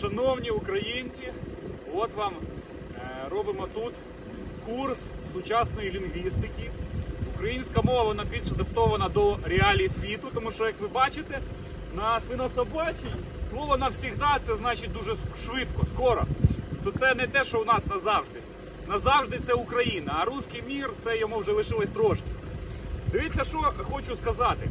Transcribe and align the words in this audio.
шановні 0.00 0.50
українці, 0.50 1.22
от 1.94 2.14
вам 2.14 2.32
е, 2.96 3.00
робимо 3.30 3.66
тут 3.74 3.94
курс 4.66 4.98
сучасної 5.34 5.90
лінгвістики. 5.90 6.70
Українська 7.34 7.82
мова 7.82 8.02
вона 8.02 8.24
більш 8.24 8.46
адаптована 8.52 9.08
до 9.08 9.36
реалій 9.44 9.88
світу, 9.88 10.28
тому 10.34 10.52
що, 10.52 10.66
як 10.66 10.80
ви 10.80 10.88
бачите, 10.88 11.38
на 11.96 12.20
свинособачій 12.20 13.14
слово 13.50 13.76
навсігда 13.76 14.38
це 14.46 14.56
значить 14.56 14.92
дуже 14.92 15.16
швидко, 15.44 15.86
скоро. 15.94 16.24
То 16.84 16.92
це 16.98 17.14
не 17.14 17.26
те, 17.26 17.44
що 17.44 17.60
у 17.60 17.64
нас 17.64 17.86
назавжди. 17.86 18.40
Назавжди 18.88 19.40
це 19.46 19.54
Україна, 19.54 20.16
а 20.20 20.24
руський 20.24 20.62
мір 20.68 20.90
це 21.04 21.18
йому 21.18 21.38
вже 21.38 21.52
лишилось 21.52 21.88
трошки. 21.88 22.24
Дивіться, 23.12 23.44
що 23.44 23.72
хочу 23.90 24.16
сказати. 24.16 24.68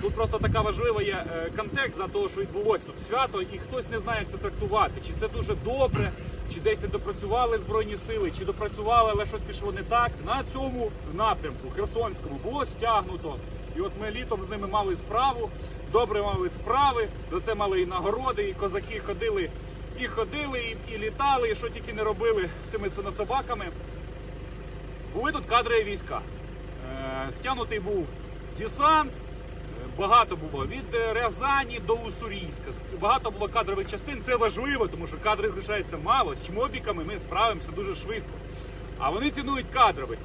Тут 0.00 0.14
просто 0.14 0.38
така 0.38 0.60
важлива 0.60 1.02
є 1.02 1.24
е, 1.32 1.50
контекст 1.56 1.96
за 1.96 2.08
того, 2.08 2.28
що 2.28 2.40
відбулося 2.40 2.84
тут 2.86 2.94
свято, 3.08 3.42
і 3.42 3.58
хтось 3.58 3.84
не 3.90 3.98
знає, 3.98 4.20
як 4.20 4.30
це 4.30 4.36
трактувати. 4.38 4.92
Чи 5.06 5.12
це 5.20 5.28
дуже 5.28 5.54
добре, 5.64 6.10
чи 6.54 6.60
десь 6.60 6.82
не 6.82 6.88
допрацювали 6.88 7.58
збройні 7.58 7.96
сили, 8.06 8.32
чи 8.38 8.44
допрацювали, 8.44 9.10
але 9.14 9.26
щось 9.26 9.40
пішло 9.40 9.72
не 9.72 9.82
так. 9.82 10.10
На 10.26 10.42
цьому 10.52 10.90
напрямку 11.14 11.70
Херсонському 11.76 12.40
було 12.44 12.64
стягнуто. 12.64 13.36
І 13.76 13.80
от 13.80 13.92
ми 14.00 14.10
літом 14.10 14.40
з 14.48 14.50
ними 14.50 14.66
мали 14.66 14.96
справу, 14.96 15.50
добре 15.92 16.22
мали 16.22 16.48
справи. 16.48 17.08
За 17.32 17.40
це 17.40 17.54
мали 17.54 17.80
і 17.80 17.86
нагороди, 17.86 18.42
і 18.48 18.52
козаки 18.52 19.00
ходили, 19.06 19.48
і 20.00 20.06
ходили, 20.06 20.60
і, 20.60 20.94
і 20.94 20.98
літали, 20.98 21.50
і 21.50 21.54
що 21.54 21.68
тільки 21.68 21.92
не 21.92 22.02
робили 22.02 22.48
з 22.68 22.72
цими 22.72 22.90
свинособаками. 22.90 23.64
Були 25.14 25.32
тут 25.32 25.44
кадрові 25.46 25.84
війська. 25.84 26.20
Е, 26.20 27.28
Стягнутий 27.38 27.80
був 27.80 28.06
десант. 28.58 29.12
Багато 29.98 30.36
було 30.36 30.64
від 30.64 30.94
е, 30.94 31.12
Рязані 31.12 31.80
до 31.86 31.92
Уссурійська. 31.92 32.70
Багато 33.00 33.30
було 33.30 33.48
кадрових 33.48 33.90
частин. 33.90 34.22
Це 34.26 34.36
важливо, 34.36 34.88
тому 34.88 35.06
що 35.06 35.16
кадрів 35.22 35.56
лишається 35.56 35.96
мало. 36.04 36.34
З 36.34 36.46
чмобіками 36.46 37.04
ми 37.04 37.14
справимося 37.14 37.68
дуже 37.76 37.96
швидко. 37.96 38.30
А 38.98 39.10
вони 39.10 39.30
цінують 39.30 39.66
кадрових. 39.72 40.18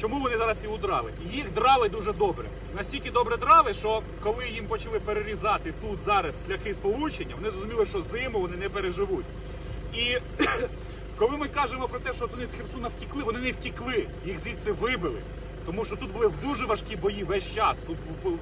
Чому 0.00 0.20
вони 0.20 0.36
зараз 0.36 0.56
і 0.64 0.66
удрали? 0.66 1.12
Їх 1.32 1.52
драли 1.52 1.88
дуже 1.88 2.12
добре. 2.12 2.44
Настільки 2.76 3.10
добре 3.10 3.36
драли, 3.36 3.74
що 3.74 4.02
коли 4.22 4.48
їм 4.48 4.66
почали 4.66 5.00
перерізати 5.00 5.74
тут 5.80 5.98
зараз 6.06 6.34
шляхи 6.46 6.74
сполучення, 6.74 7.34
вони 7.36 7.50
зрозуміли, 7.50 7.86
що 7.86 8.02
зиму 8.02 8.40
вони 8.40 8.56
не 8.56 8.68
переживуть. 8.68 9.24
І 9.94 10.16
коли 11.18 11.36
ми 11.36 11.48
кажемо 11.48 11.88
про 11.88 12.00
те, 12.00 12.12
що 12.12 12.26
вони 12.26 12.46
з 12.46 12.54
Херсона 12.54 12.88
втікли, 12.88 13.22
вони 13.22 13.38
не 13.38 13.52
втікли, 13.52 14.06
їх 14.26 14.40
звідси 14.40 14.72
вибили. 14.72 15.20
Тому 15.66 15.84
що 15.84 15.96
тут 15.96 16.12
були 16.12 16.30
дуже 16.42 16.64
важкі 16.64 16.96
бої 16.96 17.24
весь 17.24 17.54
час. 17.54 17.76
Тут 17.86 17.96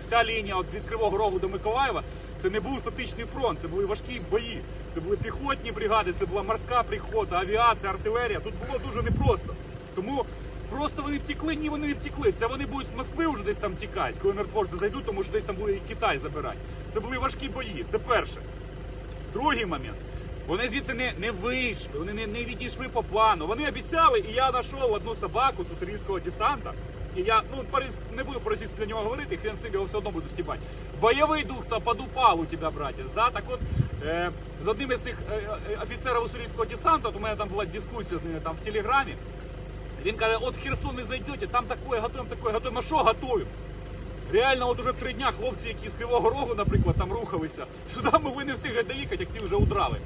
вся 0.06 0.24
лінія 0.24 0.56
від 0.56 0.82
Кривого 0.88 1.18
Рогу 1.18 1.38
до 1.38 1.48
Миколаєва 1.48 2.02
це 2.42 2.50
не 2.50 2.60
був 2.60 2.78
статичний 2.80 3.26
фронт, 3.34 3.58
це 3.62 3.68
були 3.68 3.86
важкі 3.86 4.20
бої. 4.30 4.60
Це 4.94 5.00
були 5.00 5.16
піхотні 5.16 5.72
бригади, 5.72 6.14
це 6.18 6.26
була 6.26 6.42
морська 6.42 6.82
піхота, 6.82 7.36
авіація, 7.36 7.90
артилерія. 7.90 8.40
Тут 8.40 8.54
було 8.66 8.80
дуже 8.86 9.02
непросто. 9.02 9.54
Тому 9.94 10.24
просто 10.70 11.02
вони 11.02 11.18
втекли, 11.18 11.54
ні, 11.56 11.68
вони 11.68 11.86
не 11.86 11.92
втекли. 11.92 12.32
Це 12.32 12.46
вони 12.46 12.66
будуть 12.66 12.86
з 12.94 12.96
Москви 12.96 13.26
вже 13.26 13.44
десь 13.44 13.56
там 13.56 13.74
тікати, 13.74 14.14
коли 14.22 14.34
миротворці 14.34 14.72
зайдуть, 14.78 15.04
тому 15.04 15.22
що 15.22 15.32
десь 15.32 15.44
там 15.44 15.56
буде 15.56 15.72
і 15.72 15.80
Китай 15.88 16.18
забирати. 16.18 16.58
Це 16.94 17.00
були 17.00 17.18
важкі 17.18 17.48
бої. 17.48 17.84
Це 17.90 17.98
перше. 17.98 18.36
Другий 19.32 19.66
момент. 19.66 19.96
Вони 20.46 20.68
звідси 20.68 20.94
не, 20.94 21.12
не 21.18 21.30
вийшли, 21.30 21.98
вони 21.98 22.12
не, 22.12 22.26
не 22.26 22.44
відійшли 22.44 22.88
по 22.88 23.02
плану. 23.02 23.46
Вони 23.46 23.68
обіцяли, 23.68 24.18
і 24.18 24.32
я 24.32 24.50
знайшов 24.50 24.92
одну 24.92 25.14
собаку 25.14 25.64
з 25.64 25.72
уссурійського 25.72 26.20
десанта. 26.20 26.72
І 27.18 27.22
я 27.22 27.42
ну 27.50 27.64
не 28.16 28.24
буду 28.24 28.40
по-російськи 28.40 28.74
для 28.78 28.86
нього 28.86 29.02
говорити, 29.02 29.36
хрен 29.36 29.56
з 29.60 29.62
ним 29.62 29.72
його 29.72 29.84
все 29.84 29.98
одно 29.98 30.10
буду 30.10 30.26
стібати. 30.28 30.60
Бойовий 31.00 31.44
дух 31.44 31.64
та 31.68 31.80
подупав 31.80 32.40
у 32.40 32.44
тебе, 32.44 32.70
братець. 32.70 33.12
Да? 33.14 33.30
Так 33.30 33.42
от 33.48 33.60
е, 34.06 34.30
з 34.64 34.68
одним 34.68 34.92
із 34.92 35.00
цих 35.00 35.18
е, 35.32 35.40
е, 35.72 35.78
офіцерів 35.82 36.24
уссурійського 36.24 36.64
десанту, 36.64 37.12
у 37.16 37.20
мене 37.20 37.36
там 37.36 37.48
була 37.48 37.64
дискусія 37.64 38.20
з 38.20 38.24
ними 38.24 38.40
там 38.42 38.54
в 38.62 38.64
телеграмі. 38.64 39.14
Він 40.04 40.14
каже, 40.14 40.36
от 40.40 40.56
в 40.56 40.60
Херсон 40.60 40.96
не 40.96 41.04
зайдете, 41.04 41.46
там 41.46 41.64
такое, 41.64 42.00
готуємо, 42.00 42.28
такое, 42.28 42.52
готуємо. 42.52 42.80
А 42.80 42.82
що 42.82 42.96
готуємо? 42.96 43.50
Реально, 44.32 44.68
от 44.68 44.80
уже 44.80 44.92
три 44.92 45.12
дня 45.12 45.32
хлопці, 45.40 45.68
які 45.68 45.88
з 45.88 45.94
Кривого 45.94 46.30
Рогу, 46.30 46.54
наприклад, 46.54 46.96
там 46.98 47.12
рухалися, 47.12 47.66
сюди 47.94 48.10
ми 48.36 48.44
не 48.44 48.52
встигли 48.52 48.82
доїхати, 48.82 49.16
як 49.20 49.28
ті 49.28 49.44
вже 49.44 49.56
удрали. 49.56 49.96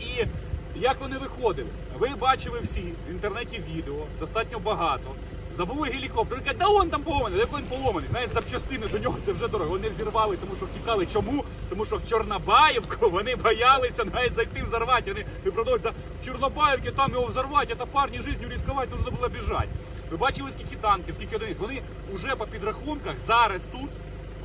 І 0.00 0.26
як 0.74 1.00
вони 1.00 1.18
виходили? 1.18 1.68
Ви 1.98 2.08
бачили 2.20 2.60
всі 2.62 2.80
в 3.08 3.10
інтернеті 3.10 3.62
відео, 3.74 4.04
достатньо 4.20 4.58
багато. 4.58 5.10
Забули 5.56 5.88
гелікоптер. 5.88 6.38
Каже, 6.44 6.56
да 6.58 6.66
он 6.66 6.90
там 6.90 7.02
поломаний, 7.02 7.38
як 7.38 7.48
він 7.58 7.64
поломаний. 7.64 8.10
Навіть 8.12 8.34
запчастини 8.34 8.86
до 8.92 8.98
нього 8.98 9.16
це 9.26 9.32
вже 9.32 9.48
дорого. 9.48 9.70
Вони 9.70 9.88
взірвали, 9.88 10.36
тому 10.36 10.56
що 10.56 10.66
втікали. 10.66 11.06
Чому? 11.06 11.44
Тому 11.70 11.84
що 11.84 11.96
в 11.96 12.08
Чорнобаївку 12.08 13.10
вони 13.10 13.36
боялися 13.36 14.04
навіть 14.14 14.34
зайти 14.34 14.62
взорвати. 14.62 15.12
Вони 15.12 15.24
виправдовують, 15.44 15.82
да, 15.82 15.92
в 16.22 16.26
Чорнобаївці 16.26 16.90
там 16.90 17.10
його 17.12 17.26
взорвати, 17.26 17.74
це 17.78 17.84
парні 17.86 18.18
життю 18.18 18.48
ризикувати, 18.50 18.88
нужно 18.96 19.10
було 19.10 19.28
біжати. 19.28 19.68
Ви 20.10 20.16
бачили, 20.16 20.50
скільки 20.52 20.76
танків, 20.76 21.14
скільки 21.14 21.36
одиниць. 21.36 21.58
Вони 21.58 21.82
вже 22.12 22.36
по 22.36 22.46
підрахунках 22.46 23.14
зараз 23.26 23.62
тут 23.72 23.90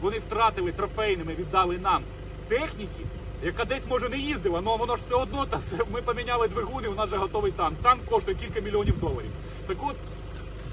вони 0.02 0.20
втратили 0.20 0.72
трофейними, 0.72 1.34
віддали 1.34 1.78
нам 1.84 2.02
техніки, 2.48 3.04
яка 3.44 3.66
десь 3.66 3.86
може 3.90 4.10
не 4.10 4.18
їздила, 4.18 4.62
але 4.66 4.78
воно 4.78 4.98
ж 4.98 5.04
все 5.06 5.16
одно 5.16 5.46
та 5.46 5.58
все. 5.58 5.78
Ми 5.94 6.02
поміняли 6.02 6.48
двигуни, 6.48 6.88
у 6.88 6.96
нас 6.96 7.08
вже 7.08 7.18
готовий 7.18 7.52
танк. 7.52 7.78
Танк 7.82 8.06
коштує 8.06 8.38
кілька 8.38 8.60
мільйонів 8.62 9.00
доларів. 9.00 9.32
Так 9.68 9.78
от 9.82 9.96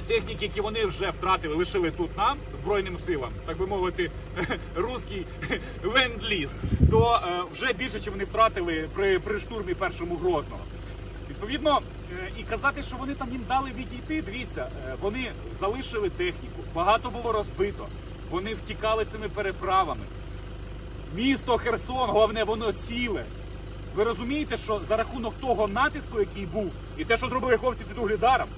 техніки, 0.07 0.45
які 0.45 0.61
вони 0.61 0.87
вже 0.87 1.11
втратили, 1.11 1.55
лишили 1.55 1.91
тут 1.91 2.17
нам, 2.17 2.37
Збройним 2.63 2.99
силам, 3.07 3.31
так 3.47 3.59
би 3.59 3.67
мовити, 3.67 4.11
руський 4.75 5.27
ленд-ліз, 5.85 6.51
то 6.91 7.21
е, 7.27 7.43
вже 7.55 7.73
більше, 7.73 7.99
ніж 7.99 8.09
вони 8.09 8.25
втратили 8.25 8.89
при, 8.95 9.19
при 9.19 9.41
штурмі 9.41 9.75
першому 9.75 10.17
Грозного. 10.17 10.63
Відповідно, 11.31 11.81
е, 12.13 12.29
і 12.39 12.43
казати, 12.43 12.83
що 12.83 12.97
вони 12.97 13.15
там 13.15 13.29
їм 13.33 13.41
дали 13.49 13.71
відійти, 13.71 14.23
дивіться, 14.23 14.69
е, 14.89 14.95
вони 15.01 15.31
залишили 15.61 16.11
техніку, 16.11 16.63
багато 16.75 17.11
було 17.11 17.33
розбито, 17.33 17.87
вони 18.31 18.55
втікали 18.55 19.05
цими 19.13 19.29
переправами. 19.29 20.05
Місто 21.17 21.59
Херсон, 21.59 22.11
головне, 22.11 22.45
воно 22.45 22.73
ціле. 22.73 23.25
Ви 23.95 24.05
розумієте, 24.05 24.57
що 24.57 24.81
за 24.89 24.97
рахунок 24.97 25.35
того 25.41 25.69
натиску, 25.69 26.21
який 26.21 26.47
був, 26.47 26.73
і 26.99 27.05
те, 27.05 27.17
що 27.17 27.29
зробили 27.29 27.57
хлопці 27.57 27.85
під 27.85 27.99
Углідаром, 27.99 28.49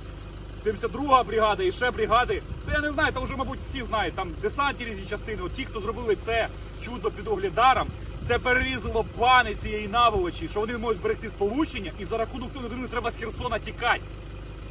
72 0.66 1.22
бригада 1.22 1.62
і 1.62 1.72
ще 1.72 1.90
бригади, 1.90 2.42
то 2.66 2.72
я 2.72 2.80
не 2.80 2.92
знаю, 2.92 3.12
то 3.12 3.20
вже, 3.20 3.36
мабуть, 3.36 3.58
всі 3.70 3.82
знають, 3.82 4.14
там 4.14 4.28
десантні 4.42 4.86
різні 4.86 5.06
частини, 5.10 5.38
от 5.42 5.52
ті, 5.52 5.64
хто 5.64 5.80
зробили 5.80 6.16
це 6.24 6.48
чудо 6.84 7.10
під 7.10 7.28
Углідаром, 7.28 7.86
це 8.28 8.38
перерізало 8.38 9.04
плани 9.16 9.54
цієї 9.54 9.88
наволочі, 9.88 10.48
що 10.50 10.60
вони 10.60 10.78
можуть 10.78 10.98
зберегти 10.98 11.28
сполучення, 11.28 11.90
і 11.98 12.04
за 12.04 12.18
рахунок 12.18 12.52
того 12.52 12.64
людини 12.64 12.88
треба 12.88 13.10
з 13.10 13.16
Херсона 13.16 13.58
тікати. 13.58 14.00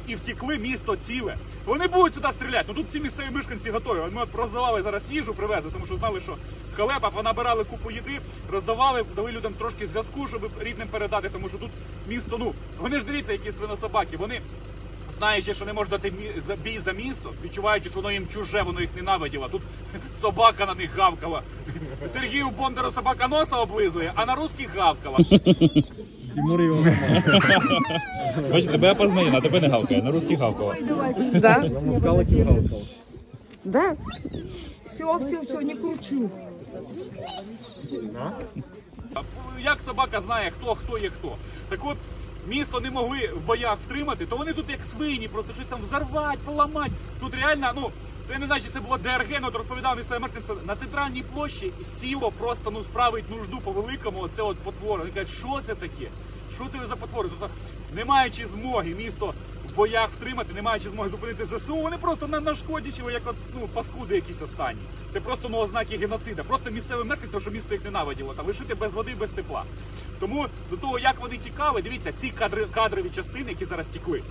І 0.06 0.14
втекли 0.14 0.58
місто 0.58 0.96
ціле. 0.96 1.36
Вони 1.64 1.86
будуть 1.86 2.14
сюди 2.14 2.28
стріляти. 2.32 2.64
Ну 2.68 2.74
тут 2.74 2.86
всі 2.86 3.00
місцеві 3.00 3.26
мешканці 3.30 3.70
готові. 3.70 3.98
Ми 4.12 4.22
от 4.22 4.34
роздавали 4.34 4.82
зараз 4.82 5.02
їжу, 5.10 5.34
привезли, 5.34 5.70
тому 5.72 5.86
що 5.86 5.96
знали, 5.96 6.20
що 6.20 6.36
халепа, 6.76 7.10
понабирали 7.10 7.64
купу 7.64 7.90
їди, 7.90 8.20
роздавали, 8.52 9.04
дали 9.16 9.32
людям 9.32 9.52
трошки 9.58 9.86
зв'язку, 9.86 10.28
щоб 10.28 10.50
рідним 10.60 10.88
передати, 10.88 11.28
тому 11.28 11.48
що 11.48 11.58
тут 11.58 11.70
місто, 12.08 12.36
ну 12.38 12.54
вони 12.78 12.98
ж 12.98 13.04
дивіться, 13.04 13.32
які 13.32 13.52
свинособаки. 13.52 14.16
Вони 14.16 14.40
знаючи, 15.18 15.54
що 15.54 15.64
не 15.64 15.72
можуть 15.72 15.90
дати 15.90 16.12
за 16.46 16.56
бій 16.56 16.80
за 16.84 16.92
місто, 16.92 17.30
відчуваючи, 17.44 17.90
що 17.90 18.00
воно 18.00 18.12
їм 18.12 18.26
чуже, 18.28 18.62
воно 18.62 18.80
їх 18.80 18.90
ненавиділо. 18.96 19.48
Тут 19.52 19.62
собака 20.20 20.66
на 20.66 20.74
них 20.74 20.90
гавкала. 20.96 21.42
Сергію 22.12 22.50
Бондару 22.58 22.90
собака 22.90 23.28
носа 23.28 23.56
облизує, 23.56 24.12
а 24.14 24.26
на 24.26 24.34
русських 24.34 24.76
гавкала. 24.76 25.18
Тимур 26.34 26.62
його 26.62 26.84
Бачите, 28.50 28.72
тебе 28.72 28.88
я 28.88 28.94
познаю, 28.94 29.30
на 29.30 29.40
тебе 29.40 29.60
не 29.60 29.68
гавкає, 29.68 30.02
на 30.02 30.10
русських 30.10 30.38
гавкала. 30.38 30.76
Да? 31.32 31.58
на 31.58 31.80
москаликів 31.80 32.46
гавкав. 32.46 32.82
Да. 33.64 33.96
Все, 34.94 35.04
все, 35.18 35.40
все, 35.42 35.64
не 35.64 35.74
кручу. 35.74 36.30
Як 39.64 39.78
собака 39.86 40.20
знає, 40.20 40.50
хто 40.50 40.74
хто 40.74 40.98
є 40.98 41.08
хто. 41.08 41.32
Так 41.68 41.80
от 41.84 41.96
місто 42.46 42.80
не 42.80 42.90
могли 42.90 43.30
в 43.34 43.46
боях 43.46 43.78
втримати, 43.86 44.26
то 44.26 44.36
вони 44.36 44.52
тут 44.52 44.70
як 44.70 44.80
свині, 44.96 45.28
просто 45.28 45.52
щось 45.52 45.66
там 45.66 45.78
взорвати, 45.82 46.38
поламати. 46.44 46.92
Тут 47.20 47.34
реально, 47.34 47.72
ну. 47.76 47.90
Це 48.28 48.38
не 48.38 48.46
наче 48.46 48.68
це 48.68 48.80
було 48.80 48.98
ДРГ, 48.98 49.38
ну 49.40 49.48
от 49.48 49.54
розповідав 49.54 49.96
місцевий 49.96 50.20
мешканець, 50.22 50.66
на 50.66 50.76
центральній 50.76 51.22
площі 51.34 51.72
сіло 52.00 52.32
просто 52.38 52.70
ну 52.70 52.80
справить 52.80 53.30
нужду 53.30 53.58
по 53.64 53.72
великому, 53.72 54.20
оце 54.20 54.42
от 54.42 54.56
потвора. 54.56 54.98
Вони 54.98 55.10
кажуть, 55.10 55.34
що 55.38 55.60
це 55.66 55.74
таке? 55.74 56.06
Що 56.54 56.64
це 56.72 56.86
за 56.86 56.96
потвори? 56.96 57.28
Тобто, 57.28 57.54
не 57.94 58.04
маючи 58.04 58.46
змоги 58.46 58.94
місто 58.98 59.34
в 59.72 59.76
боях 59.76 60.10
втримати, 60.10 60.54
не 60.54 60.62
маючи 60.62 60.90
змоги 60.90 61.10
зупинити 61.10 61.46
ЗСУ, 61.46 61.76
вони 61.76 61.96
просто 61.96 62.28
на 62.28 62.40
нашкодячили, 62.40 63.12
як 63.12 63.22
от, 63.26 63.36
ну, 63.54 63.68
паскуди 63.74 64.14
якісь 64.14 64.42
останні. 64.42 64.80
Це 65.12 65.20
просто 65.20 65.48
ну, 65.48 65.58
ознаки 65.58 65.96
геноцида. 65.96 66.42
Просто 66.42 66.70
місцеве 66.70 67.04
мешканство, 67.04 67.40
що 67.40 67.50
місто 67.50 67.74
їх 67.74 67.84
ненавиділо, 67.84 68.34
та 68.34 68.42
лишити 68.42 68.74
без 68.74 68.94
води, 68.94 69.14
без 69.18 69.30
тепла. 69.30 69.62
Тому 70.20 70.46
до 70.70 70.76
того, 70.76 70.98
як 70.98 71.20
вони 71.20 71.38
тікали, 71.38 71.82
дивіться, 71.82 72.12
ці 72.20 72.30
кадри, 72.30 72.66
кадрові 72.74 73.10
частини, 73.14 73.50
які 73.50 73.64
зараз 73.64 73.86
тікли, 73.86 74.22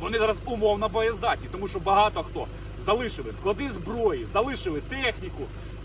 вони 0.00 0.18
зараз 0.18 0.36
умовно 0.44 0.88
боєздатні, 0.88 1.48
тому 1.52 1.68
що 1.68 1.78
багато 1.78 2.22
хто 2.22 2.46
залишили 2.84 3.32
склади 3.40 3.70
зброї, 3.70 4.26
залишили 4.32 4.80
техніку, 4.80 5.42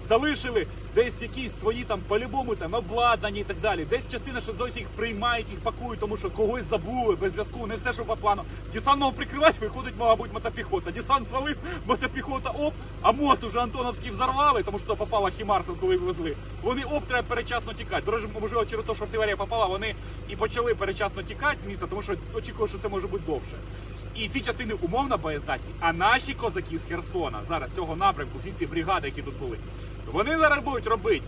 залишили 0.09 0.67
десь 0.95 1.21
якісь 1.21 1.59
свої 1.59 1.83
там 1.83 1.99
по-любому 2.07 2.55
там 2.55 2.73
обладнані 2.73 3.39
і 3.39 3.43
так 3.43 3.57
далі. 3.61 3.85
Десь 3.89 4.11
частина 4.11 4.41
що 4.41 4.53
досі 4.53 4.79
їх 4.79 4.87
приймають, 4.87 5.49
їх 5.49 5.59
пакують, 5.59 5.99
тому 5.99 6.17
що 6.17 6.29
когось 6.29 6.65
забули 6.69 7.15
без 7.21 7.31
зв'язку, 7.31 7.67
не 7.67 7.75
все, 7.75 7.93
що 7.93 8.03
по 8.05 8.15
плану. 8.15 8.41
Десант 8.73 9.01
мав 9.01 9.13
прикривати, 9.13 9.55
виходить, 9.61 9.93
мабуть, 9.99 10.33
мотопіхота. 10.33 10.91
Десант 10.91 11.29
свалив, 11.29 11.57
мотопіхота 11.87 12.49
оп, 12.49 12.73
а 13.01 13.11
мост 13.11 13.43
уже 13.43 13.59
Антоновський 13.59 14.11
взорвали, 14.11 14.63
тому 14.63 14.79
що 14.79 14.95
попала 14.95 15.29
Хімарсом, 15.29 15.75
коли 15.81 15.97
везли. 15.97 16.35
Вони 16.61 16.83
оп, 16.83 17.03
треба 17.05 17.27
перечасно 17.27 17.73
тікати. 17.73 18.01
До 18.05 18.11
речі, 18.11 18.25
можливо, 18.41 18.65
через 18.65 18.85
те, 18.85 18.95
що 18.95 19.03
артилерія 19.03 19.35
попала, 19.35 19.65
вони 19.65 19.95
і 20.29 20.35
почали 20.35 20.75
перечасно 20.75 21.23
тікати 21.23 21.57
з 21.65 21.67
міста, 21.67 21.87
тому 21.89 22.01
що 22.01 22.13
очікували, 22.33 22.69
що 22.69 22.77
це 22.77 22.89
може 22.89 23.07
бути 23.07 23.23
довше. 23.27 23.55
І 24.15 24.29
ці 24.29 24.41
частини 24.41 24.73
умовно 24.81 25.17
боєздатні. 25.17 25.73
А 25.79 25.93
наші 25.93 26.33
козаки 26.33 26.79
з 26.79 26.89
Херсона, 26.89 27.39
зараз 27.47 27.69
цього 27.75 27.95
напрямку, 27.95 28.39
всі 28.39 28.51
ці 28.51 28.65
бригади, 28.65 29.07
які 29.07 29.21
тут 29.21 29.39
були, 29.39 29.57
вони 30.11 30.37
зараз 30.37 30.63
будуть 30.63 30.87
робити 30.87 31.21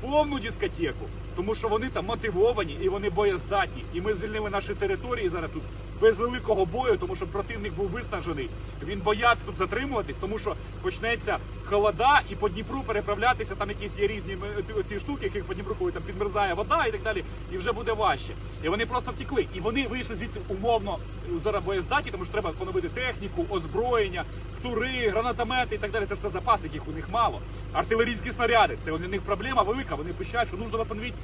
повну 0.00 0.38
дискотеку, 0.38 1.06
тому 1.36 1.54
що 1.54 1.68
вони 1.68 1.88
там 1.88 2.06
мотивовані 2.06 2.78
і 2.82 2.88
вони 2.88 3.10
боєздатні. 3.10 3.84
І 3.94 4.00
ми 4.00 4.14
звільнили 4.14 4.50
наші 4.50 4.74
території 4.74 5.28
зараз 5.28 5.50
тут 5.50 5.62
без 6.02 6.18
великого 6.18 6.64
бою, 6.64 6.96
тому 6.96 7.16
що 7.16 7.26
противник 7.26 7.72
був 7.72 7.88
виснажений. 7.88 8.48
Він 8.86 8.98
боявся 8.98 9.44
тут 9.46 9.54
затримуватись, 9.58 10.16
тому 10.20 10.38
що 10.38 10.54
почнеться 10.82 11.38
холода, 11.64 12.20
і 12.30 12.34
по 12.34 12.48
Дніпру 12.48 12.82
переправлятися. 12.82 13.54
Там 13.54 13.68
якісь 13.68 13.98
є 13.98 14.06
різні 14.06 14.36
е, 14.78 14.82
ці 14.88 14.98
штуки, 14.98 15.24
яких 15.24 15.44
по 15.44 15.54
Дніпру 15.54 15.90
там 15.90 16.02
підмерзає 16.02 16.54
вода 16.54 16.86
і 16.86 16.92
так 16.92 17.02
далі, 17.02 17.24
і 17.52 17.58
вже 17.58 17.72
буде 17.72 17.92
важче. 17.92 18.32
І 18.64 18.68
вони 18.68 18.86
просто 18.86 19.10
втекли. 19.10 19.46
І 19.54 19.60
вони 19.60 19.86
вийшли 19.86 20.16
звідси 20.16 20.40
умовно 20.48 20.98
е, 21.26 21.30
зараз 21.44 21.64
боєздатні, 21.64 22.10
тому 22.10 22.24
що 22.24 22.32
треба 22.32 22.50
поновити 22.50 22.88
техніку, 22.88 23.46
озброєння, 23.50 24.24
тури, 24.62 25.08
гранатомети 25.08 25.74
і 25.74 25.78
так 25.78 25.90
далі. 25.90 26.06
Це 26.08 26.14
все 26.14 26.30
запас, 26.30 26.64
яких 26.64 26.88
у 26.88 26.90
них 26.92 27.10
мало. 27.10 27.40
Артилерійські 27.72 28.32
снаряди. 28.32 28.78
Це 28.84 28.92
у 28.92 28.98
них 28.98 29.22
проблема 29.22 29.62
велика. 29.62 29.94
Вони 29.94 30.10
пищать, 30.12 30.48
що 30.48 30.56
нужно 30.56 30.82
встановити 30.82 31.14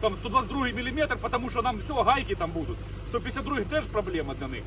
там 0.00 0.14
122 0.20 0.60
мм, 0.60 1.08
тому 1.30 1.50
що 1.50 1.62
нам 1.62 1.78
все, 1.84 2.02
гайки 2.02 2.34
там 2.34 2.50
будуть. 2.50 2.76
152 3.12 3.60
теж 3.60 3.84
проблема 3.84 4.34
для 4.40 4.48
них. 4.48 4.62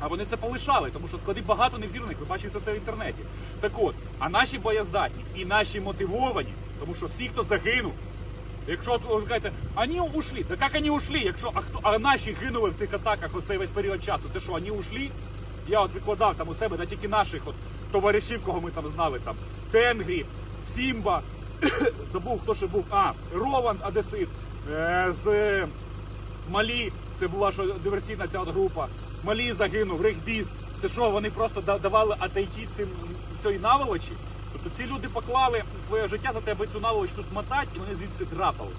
А 0.00 0.06
вони 0.06 0.24
це 0.24 0.36
полишали, 0.36 0.90
тому 0.90 1.08
що 1.08 1.18
склади 1.18 1.40
багато 1.46 1.78
невзірних, 1.78 2.18
ви 2.18 2.26
бачите 2.26 2.58
все 2.58 2.72
в 2.72 2.74
інтернеті. 2.74 3.18
Так 3.60 3.72
от, 3.76 3.94
а 4.18 4.28
наші 4.28 4.58
боєздатні 4.58 5.24
і 5.36 5.44
наші 5.44 5.80
мотивовані, 5.80 6.52
тому 6.80 6.94
що 6.94 7.06
всі, 7.06 7.28
хто 7.28 7.44
загинув, 7.44 7.92
якщо 8.66 9.00
ви 9.08 9.22
кажете, 9.22 9.52
вони 9.74 10.00
ушли, 10.00 10.44
да 10.48 10.56
як 10.60 10.74
вони 10.74 10.90
ушли? 10.90 11.18
Якщо 11.18 11.50
а 11.54 11.60
хто 11.60 11.78
а 11.82 11.98
наші 11.98 12.36
гинули 12.42 12.70
в 12.70 12.74
цих 12.74 12.94
атаках 12.94 13.36
оцей 13.36 13.58
весь 13.58 13.70
період 13.70 14.04
часу, 14.04 14.24
це 14.32 14.40
що, 14.40 14.52
вони 14.52 14.70
ушли? 14.70 15.08
Я 15.68 15.80
от 15.80 15.94
викладав 15.94 16.34
там 16.34 16.48
у 16.48 16.54
себе, 16.54 16.76
да 16.76 16.86
тільки 16.86 17.08
наших 17.08 17.42
от 17.44 17.54
товаришів, 17.92 18.44
кого 18.44 18.60
ми 18.60 18.70
там 18.70 18.84
знали, 18.94 19.18
там 19.24 19.36
Тенгрі, 19.70 20.24
Сімба, 20.74 21.22
забув, 22.12 22.40
хто 22.42 22.54
ще 22.54 22.66
був. 22.66 22.84
А, 22.90 23.12
Рован 23.34 23.76
Одесит, 23.86 24.28
е, 24.72 25.14
з 25.24 25.64
Малі, 26.50 26.92
це 27.20 27.28
була 27.28 27.52
що 27.52 27.66
диверсійна 27.84 28.26
ця 28.32 28.38
от 28.38 28.48
група. 28.48 28.86
Малі 29.24 29.52
загинув, 29.52 30.00
Рехбіс. 30.00 30.46
Це 30.82 30.88
що, 30.88 31.10
вони 31.10 31.30
просто 31.30 31.60
да- 31.60 31.78
давали 31.78 32.16
атайті 32.18 32.68
цим 32.76 32.88
цієї 33.42 33.60
наволочі? 33.60 34.12
Тобто 34.52 34.70
ці 34.76 34.86
люди 34.86 35.08
поклали 35.08 35.62
своє 35.88 36.08
життя 36.08 36.30
за 36.34 36.40
те, 36.40 36.52
аби 36.52 36.66
цю 36.66 36.80
наволоч 36.80 37.10
тут 37.16 37.24
мотати, 37.32 37.66
і 37.76 37.78
вони 37.78 37.94
звідси 37.94 38.24
драпали. 38.24 38.70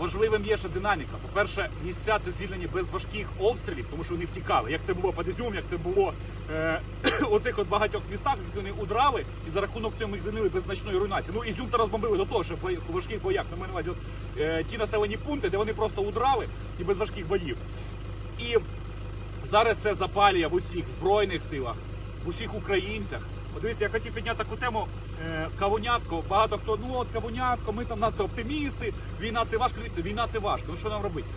Важливим 0.00 0.44
є 0.44 0.56
ще 0.56 0.68
динаміка. 0.68 1.10
По-перше, 1.22 1.68
місця 1.84 2.18
це 2.24 2.30
звільнені 2.30 2.66
без 2.72 2.90
важких 2.90 3.26
обстрілів, 3.38 3.86
тому 3.90 4.04
що 4.04 4.14
вони 4.14 4.24
втікали. 4.24 4.72
Як 4.72 4.80
це 4.86 4.94
було 4.94 5.12
під 5.12 5.38
як 5.54 5.64
це 5.70 5.76
було 5.76 6.12
е, 6.50 6.80
у 7.30 7.40
цих 7.40 7.58
от 7.58 7.68
багатьох 7.68 8.02
містах, 8.10 8.36
які 8.46 8.56
вони 8.56 8.82
удрали, 8.82 9.24
і 9.48 9.50
за 9.50 9.60
рахунок 9.60 9.92
цього 9.98 10.14
їх 10.14 10.24
звільнили 10.24 10.48
без 10.48 10.62
значної 10.62 10.98
руйнації. 10.98 11.32
Ну 11.36 11.44
Ізюм 11.44 11.66
то 11.70 11.78
розбомбили 11.78 12.16
до 12.16 12.24
того, 12.24 12.44
що 12.44 12.54
в 12.54 12.92
важких 12.92 13.22
боях 13.22 13.44
на 13.50 13.56
мене 13.56 13.94
е, 14.38 14.64
ті 14.70 14.78
населені 14.78 15.16
пункти, 15.16 15.50
де 15.50 15.56
вони 15.56 15.72
просто 15.72 16.02
удрали 16.02 16.46
і 16.78 16.84
без 16.84 16.96
важких 16.96 17.28
боїв. 17.28 17.56
І 18.38 18.56
зараз 19.50 19.76
це 19.82 19.94
запалює 19.94 20.46
в 20.46 20.54
усіх 20.54 20.84
збройних 20.98 21.42
силах, 21.50 21.74
в 22.24 22.28
усіх 22.28 22.54
українцях. 22.54 23.20
Подивіться, 23.54 23.84
я 23.84 23.90
хотів 23.90 24.12
підняти 24.12 24.38
таку 24.38 24.56
тему 24.56 24.86
е, 25.26 25.48
кавунятко. 25.58 26.22
Багато 26.28 26.58
хто, 26.58 26.78
ну 26.88 26.94
от 26.94 27.08
кавунятко, 27.12 27.72
ми 27.72 27.84
там 27.84 28.00
надто 28.00 28.24
оптимісти. 28.24 28.92
Війна 29.20 29.44
це 29.50 29.56
важко. 29.56 29.78
Дивіться, 29.78 30.02
війна 30.02 30.28
це 30.32 30.38
важко. 30.38 30.66
Ну 30.70 30.76
що 30.76 30.88
нам 30.88 31.02
робити? 31.02 31.28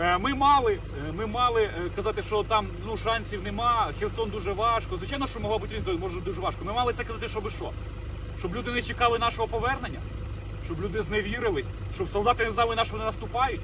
Е, 0.00 0.18
Ми 0.18 0.34
мали, 0.34 0.72
е, 0.72 1.12
ми 1.12 1.26
мали 1.26 1.62
е, 1.62 1.70
казати, 1.96 2.22
що 2.22 2.42
там 2.42 2.66
ну 2.86 2.98
шансів 3.04 3.42
нема, 3.44 3.90
Херсон 4.00 4.30
дуже 4.30 4.52
важко. 4.52 4.96
Звичайно, 4.96 5.26
що 5.26 5.40
могло 5.40 5.58
бути 5.58 5.82
може 6.00 6.20
дуже 6.20 6.40
важко. 6.40 6.64
Ми 6.64 6.72
мали 6.72 6.92
це 6.96 7.04
казати, 7.04 7.28
щоб 7.28 7.50
що? 7.50 7.70
Щоб 8.38 8.56
люди 8.56 8.70
не 8.70 8.82
чекали 8.82 9.18
нашого 9.18 9.48
повернення, 9.48 9.98
щоб 10.66 10.80
люди 10.82 11.02
зневірились, 11.02 11.66
щоб 11.94 12.08
солдати 12.12 12.44
не 12.44 12.50
знали, 12.50 12.76
на 12.76 12.84
що 12.84 12.92
вони 12.92 13.04
наступають. 13.04 13.60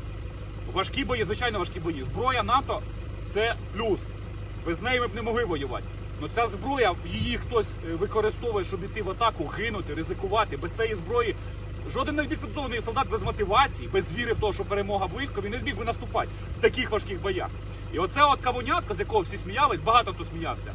Важкі 0.73 1.05
бої, 1.05 1.25
звичайно, 1.25 1.59
важкі 1.59 1.81
бої. 1.81 2.05
Зброя 2.13 2.43
НАТО 2.43 2.83
це 3.35 3.55
плюс. 3.77 3.99
Без 4.67 4.83
неї 4.83 5.01
ми 5.01 5.07
б 5.07 5.15
не 5.15 5.23
могли 5.23 5.45
воювати. 5.45 5.85
Ну 6.21 6.29
ця 6.35 6.49
зброя, 6.49 6.95
її 7.13 7.39
хтось 7.39 7.67
е, 7.67 7.95
використовує, 7.95 8.65
щоб 8.65 8.85
йти 8.85 9.03
в 9.03 9.11
атаку, 9.11 9.53
гинути, 9.59 9.95
ризикувати. 9.95 10.57
Без 10.57 10.73
цієї 10.73 10.95
зброї 10.95 11.35
жоден 11.95 12.15
найбільш 12.15 12.39
солдат 12.85 13.09
без 13.11 13.23
мотивації, 13.23 13.89
без 13.93 14.13
віри 14.13 14.33
в 14.33 14.41
те, 14.41 14.53
що 14.53 14.65
перемога 14.65 15.07
близько, 15.07 15.41
він 15.41 15.51
не 15.51 15.59
зміг 15.59 15.77
би 15.77 15.85
наступати 15.85 16.29
в 16.59 16.61
таких 16.61 16.91
важких 16.91 17.23
боях. 17.23 17.49
І 17.93 17.99
оце 17.99 18.25
от 18.25 18.41
кавунятка, 18.41 18.95
з 18.95 18.99
якого 18.99 19.21
всі 19.21 19.39
сміялись, 19.39 19.81
багато 19.81 20.13
хто 20.13 20.25
сміявся. 20.25 20.73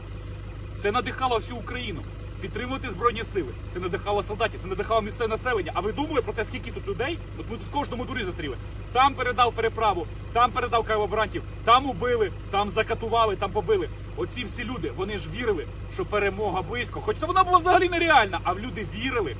Це 0.81 0.91
надихало 0.91 1.37
всю 1.37 1.57
Україну. 1.57 2.01
Підтримувати 2.43 2.89
збройні 2.89 3.23
сили. 3.33 3.47
Це 3.73 3.79
надихало 3.79 4.23
солдатів, 4.23 4.59
це 4.63 4.67
надихало 4.67 5.01
місцеве 5.01 5.27
населення. 5.27 5.71
А 5.75 5.79
ви 5.79 5.91
думали 5.91 6.21
про 6.21 6.33
те, 6.33 6.45
скільки 6.45 6.71
тут 6.71 6.87
людей? 6.87 7.17
От 7.39 7.45
ми 7.51 7.57
тут 7.57 7.67
в 7.67 7.71
кожному 7.71 8.05
дворі 8.05 8.23
зустріли. 8.23 8.57
Там 8.93 9.13
передав 9.13 9.53
переправу, 9.53 10.07
там 10.33 10.51
передав 10.51 10.87
колаборантів, 10.87 11.43
там 11.65 11.85
убили, 11.85 12.31
там 12.51 12.71
закатували, 12.71 13.35
там 13.35 13.51
побили. 13.51 13.89
Оці 14.17 14.43
всі 14.43 14.63
люди, 14.63 14.91
вони 14.95 15.17
ж 15.17 15.29
вірили, 15.35 15.65
що 15.93 16.05
перемога 16.05 16.61
близько. 16.61 17.01
Хоч 17.01 17.17
це 17.19 17.25
вона 17.25 17.43
була 17.43 17.57
взагалі 17.57 17.89
нереальна, 17.89 18.39
а 18.43 18.53
люди 18.53 18.87
вірили. 18.95 19.35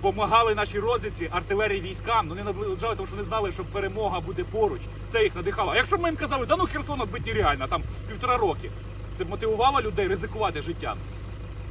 Помагали 0.00 0.54
нашій 0.54 0.78
розвідці, 0.78 1.28
артилерії 1.30 1.80
військам, 1.80 2.28
не 2.28 2.44
наближали, 2.44 2.96
тому 2.96 3.06
що 3.06 3.16
не 3.16 3.24
знали, 3.24 3.52
що 3.52 3.64
перемога 3.64 4.20
буде 4.20 4.44
поруч. 4.44 4.80
Це 5.12 5.22
їх 5.22 5.36
надихало. 5.36 5.72
А 5.72 5.76
якщо 5.76 5.96
б 5.96 6.00
ми 6.00 6.08
їм 6.08 6.16
казали, 6.16 6.46
да 6.46 6.56
ну 6.56 6.66
Херсон 6.72 7.02
відбити 7.02 7.34
нереально, 7.34 7.66
там 7.66 7.82
півтора 8.08 8.36
роки. 8.36 8.70
Це 9.18 9.24
б 9.24 9.30
мотивувало 9.30 9.80
людей 9.80 10.08
ризикувати 10.08 10.62
життям 10.62 10.96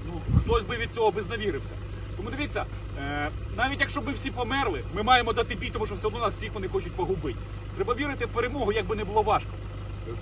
ну, 0.08 0.40
хтось 0.42 0.64
би 0.64 0.78
від 0.78 0.94
цього 0.94 1.12
би 1.12 1.22
зневірився. 1.22 1.72
Тому 2.18 2.30
дивіться, 2.30 2.66
е, 3.00 3.30
навіть 3.58 3.80
якщо 3.80 4.02
би 4.02 4.12
всі 4.12 4.32
померли, 4.32 4.84
ми 4.96 5.04
маємо 5.04 5.34
дати 5.34 5.56
бій, 5.56 5.70
тому 5.74 5.86
що 5.86 5.96
все 5.96 6.08
одно 6.08 6.20
нас 6.20 6.34
всіх 6.36 6.54
вони 6.54 6.68
хочуть 6.68 6.92
погубити. 6.92 7.40
Треба 7.76 7.94
вірити 7.94 8.26
в 8.26 8.30
перемогу, 8.30 8.72
як 8.72 8.86
би 8.86 8.96
не 8.96 9.04
було 9.04 9.22
важко. 9.22 9.50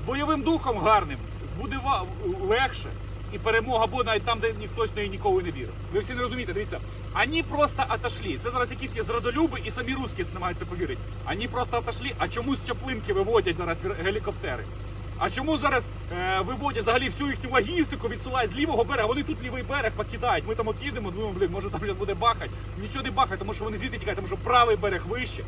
З 0.01 0.07
бойовим 0.07 0.41
духом 0.41 0.77
гарним 0.77 1.17
буде 1.61 1.79
ва- 1.83 2.03
легше. 2.41 2.89
І 3.33 3.37
перемога 3.39 3.87
буде 3.87 4.03
навіть 4.03 4.23
там, 4.23 4.39
де 4.39 4.53
ніхто 4.59 4.87
з 4.87 4.95
неї 4.95 5.09
ніколи 5.09 5.43
не 5.43 5.51
вірив. 5.51 5.69
Ви 5.93 5.99
всі 5.99 6.13
не 6.13 6.21
розумієте, 6.21 6.53
дивіться, 6.53 6.79
ані 7.13 7.43
просто 7.43 7.83
отошли. 7.89 8.37
Це 8.43 8.51
зараз 8.51 8.71
якісь 8.71 8.95
є 8.95 9.03
зрадолюби, 9.03 9.59
і 9.65 9.71
самі 9.71 9.93
русські 9.93 10.25
намагаються 10.33 10.65
повірити. 10.65 11.01
Ані 11.25 11.47
просто 11.47 11.77
отошли, 11.77 12.11
а 12.17 12.27
чомусь 12.27 12.59
Чаплинки 12.67 13.13
виводять 13.13 13.57
зараз 13.57 13.77
гелікоптери. 14.03 14.63
А 15.23 15.29
чому 15.29 15.57
зараз 15.57 15.83
е, 16.11 16.39
виводять 16.41 16.81
взагалі 16.81 17.09
всю 17.09 17.29
їхню 17.29 17.49
логістику, 17.51 18.07
відсилають 18.07 18.51
з 18.51 18.55
лівого 18.55 18.83
берега? 18.83 19.07
Вони 19.07 19.23
тут 19.23 19.43
лівий 19.43 19.63
берег 19.63 19.91
покидають. 19.91 20.47
Ми 20.47 20.55
там 20.55 20.67
от 20.67 20.75
їдемо, 20.83 21.11
думаємо, 21.11 21.39
блін, 21.39 21.49
може 21.51 21.69
там 21.69 21.81
буде 21.99 22.13
бахать. 22.13 22.49
Нічого 22.81 23.03
не 23.03 23.11
бахать, 23.11 23.39
тому 23.39 23.53
що 23.53 23.63
вони 23.63 23.77
звідти 23.77 23.97
тікають, 23.97 24.15
тому 24.15 24.27
що 24.27 24.37
правий 24.37 24.75
берег 24.75 25.01
вище, 25.07 25.43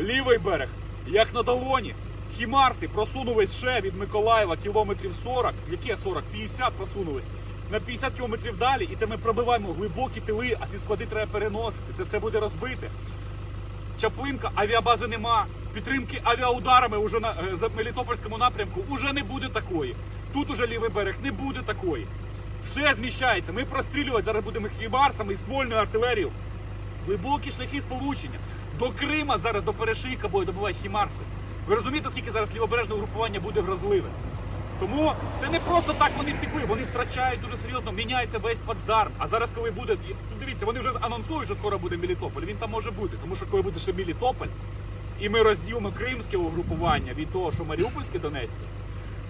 лівий 0.00 0.38
берег, 0.38 0.68
як 1.06 1.34
на 1.34 1.42
долоні. 1.42 1.94
Хімарси 2.36 2.88
просунулись 2.88 3.56
ще 3.56 3.80
від 3.80 3.96
Миколаєва 3.96 4.56
кілометрів 4.56 5.12
40, 5.24 5.52
яке 5.70 5.96
40? 6.04 6.24
50 6.32 6.72
просунулись. 6.72 7.24
На 7.72 7.80
50 7.80 8.14
кілометрів 8.14 8.58
далі, 8.58 8.88
і 8.92 8.96
те 8.96 9.06
ми 9.06 9.18
пробиваємо 9.18 9.72
глибокі 9.72 10.20
тили, 10.20 10.56
а 10.60 10.66
ці 10.66 10.78
склади 10.78 11.06
треба 11.06 11.32
переносити. 11.32 11.92
Це 11.96 12.02
все 12.02 12.18
буде 12.18 12.40
розбите. 12.40 12.88
Чаплинка, 14.00 14.50
авіабази 14.54 15.06
нема. 15.06 15.46
Підтримки 15.74 16.20
авіаударами 16.24 16.96
уже 16.96 17.20
на 17.20 17.30
е, 17.30 17.56
за 17.60 17.68
Мелітопольському 17.76 18.38
напрямку 18.38 18.80
уже 18.88 19.12
не 19.12 19.22
буде 19.22 19.48
такої. 19.48 19.94
Тут 20.32 20.50
уже 20.50 20.66
лівий 20.66 20.90
берег 20.90 21.14
не 21.22 21.32
буде 21.32 21.60
такої. 21.66 22.06
Все 22.70 22.94
зміщається. 22.94 23.52
Ми 23.52 23.64
прострілювати 23.64 24.24
зараз 24.24 24.44
будемо 24.44 24.68
хімарсами 24.80 25.32
і 25.32 25.36
ствольною 25.36 25.80
артилерією. 25.80 26.30
Глибокі 27.06 27.52
шляхи 27.52 27.80
сполучення. 27.80 28.38
До 28.78 28.90
Крима 28.90 29.38
зараз 29.38 29.64
до 29.64 29.72
перешийка 29.72 30.28
буде 30.28 30.46
добувати 30.46 30.76
хімарси. 30.82 31.22
Ви 31.68 31.74
розумієте, 31.74 32.10
скільки 32.10 32.30
зараз 32.30 32.54
лівобережне 32.54 32.94
угрупування 32.94 33.40
буде 33.40 33.60
вразливе? 33.60 34.08
Тому 34.80 35.12
це 35.40 35.48
не 35.48 35.60
просто 35.60 35.92
так 35.92 36.12
вони 36.16 36.32
втекли, 36.32 36.62
вони 36.68 36.82
втрачають 36.82 37.40
дуже 37.40 37.56
серйозно, 37.56 37.92
міняється 37.92 38.38
весь 38.38 38.58
плацдарм. 38.58 39.10
А 39.18 39.28
зараз, 39.28 39.50
коли 39.54 39.70
буде, 39.70 39.96
ну, 40.08 40.36
дивіться, 40.40 40.66
вони 40.66 40.80
вже 40.80 40.90
анонсують, 41.00 41.44
що 41.44 41.54
скоро 41.54 41.78
буде 41.78 41.96
Мелітополь. 41.96 42.42
Він 42.42 42.56
там 42.56 42.70
може 42.70 42.90
бути, 42.90 43.16
тому 43.22 43.36
що 43.36 43.46
коли 43.46 43.62
буде 43.62 43.80
ще 43.80 43.92
Мелітополь, 43.92 44.48
і 45.20 45.28
ми 45.28 45.42
розділимо 45.42 45.90
кримське 45.90 46.36
угрупування 46.36 47.12
від 47.12 47.32
того, 47.32 47.52
що 47.52 47.64
Маріупольське, 47.64 48.18
Донецьке, 48.18 48.64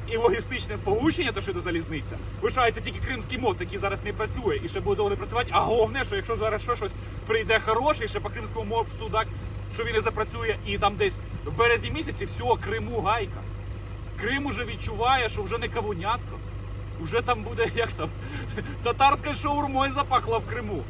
і 0.08 0.16
логістичне 0.16 0.76
сполучення, 0.76 1.32
то 1.32 1.40
що 1.40 1.52
до 1.52 1.60
залізниця, 1.60 2.16
лишається 2.42 2.80
тільки 2.80 2.98
кримський 3.06 3.38
мод, 3.38 3.56
який 3.60 3.78
зараз 3.78 3.98
не 4.04 4.12
працює 4.12 4.60
і 4.64 4.68
ще 4.68 4.80
буде 4.80 4.96
довго 4.96 5.10
не 5.10 5.16
працювати. 5.16 5.48
А 5.52 5.60
головне, 5.60 6.04
що 6.04 6.16
якщо 6.16 6.36
зараз 6.36 6.62
що 6.62 6.76
щось 6.76 6.92
прийде 7.26 7.60
хороший, 7.64 8.08
ще 8.08 8.20
по 8.20 8.30
Кримському 8.30 8.76
мосту, 8.76 9.08
так, 9.12 9.26
що 9.74 9.84
він 9.84 9.96
і 9.96 10.00
запрацює, 10.00 10.56
і 10.66 10.78
там 10.78 10.94
десь 10.96 11.12
в 11.44 11.58
березні 11.58 11.90
місяці 11.90 12.24
все, 12.24 12.44
Криму 12.64 13.00
гайка. 13.00 13.40
Крим 14.20 14.46
уже 14.46 14.64
відчуває, 14.64 15.28
що 15.28 15.42
вже 15.42 15.58
не 15.58 15.68
кавунятко. 15.68 16.38
Уже 17.00 17.20
там 17.20 17.42
буде 17.42 17.70
як 17.74 17.88
там 17.88 18.08
татарською 18.82 19.34
шаурмою 19.34 19.92
запахло 19.92 20.38
в 20.38 20.46
Криму. 20.46 20.82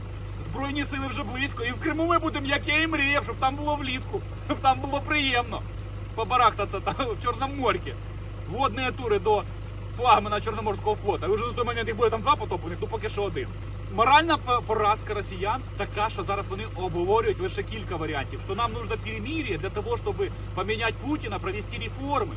Збройні 0.44 0.84
сили 0.84 1.06
вже 1.10 1.22
близько. 1.22 1.64
І 1.64 1.70
в 1.70 1.80
Криму 1.80 2.06
ми 2.06 2.18
будемо, 2.18 2.46
як 2.46 2.68
я 2.68 2.82
і 2.82 2.86
мріяв, 2.86 3.24
щоб 3.24 3.36
там 3.36 3.56
було 3.56 3.74
влітку, 3.74 4.20
щоб 4.46 4.58
там 4.58 4.78
було 4.78 5.00
приємно. 5.00 5.60
Побарахтатися 6.14 6.80
там 6.80 6.94
в 7.06 7.22
Чорному 7.22 7.54
морці. 7.54 7.94
Водні 8.50 8.90
тури 9.02 9.18
до 9.18 9.42
флагмана 9.96 10.40
Чорноморського 10.40 10.96
флота. 11.04 11.26
І 11.26 11.30
вже 11.30 11.44
до 11.44 11.52
того 11.52 11.64
моменту 11.64 11.86
їх 11.86 11.96
буде 11.96 12.10
там 12.10 12.20
два 12.20 12.36
потопу, 12.36 12.66
у 12.66 12.68
них 12.68 12.78
ну 12.80 12.86
поки 12.86 13.08
що 13.08 13.22
один. 13.22 13.46
Моральна 13.94 14.38
поразка 14.66 15.14
росіян 15.14 15.60
така, 15.76 16.10
що 16.10 16.22
зараз 16.22 16.46
вони 16.46 16.64
обговорюють 16.76 17.40
лише 17.40 17.62
кілька 17.62 17.96
варіантів. 17.96 18.40
Що 18.46 18.54
нам 18.54 18.72
нужно 18.72 18.96
перемирие 19.04 19.58
для 19.58 19.70
того, 19.70 19.96
щоб 19.96 20.14
поміняти 20.54 20.94
Путіна, 21.06 21.38
провести 21.38 21.78
реформи. 21.82 22.34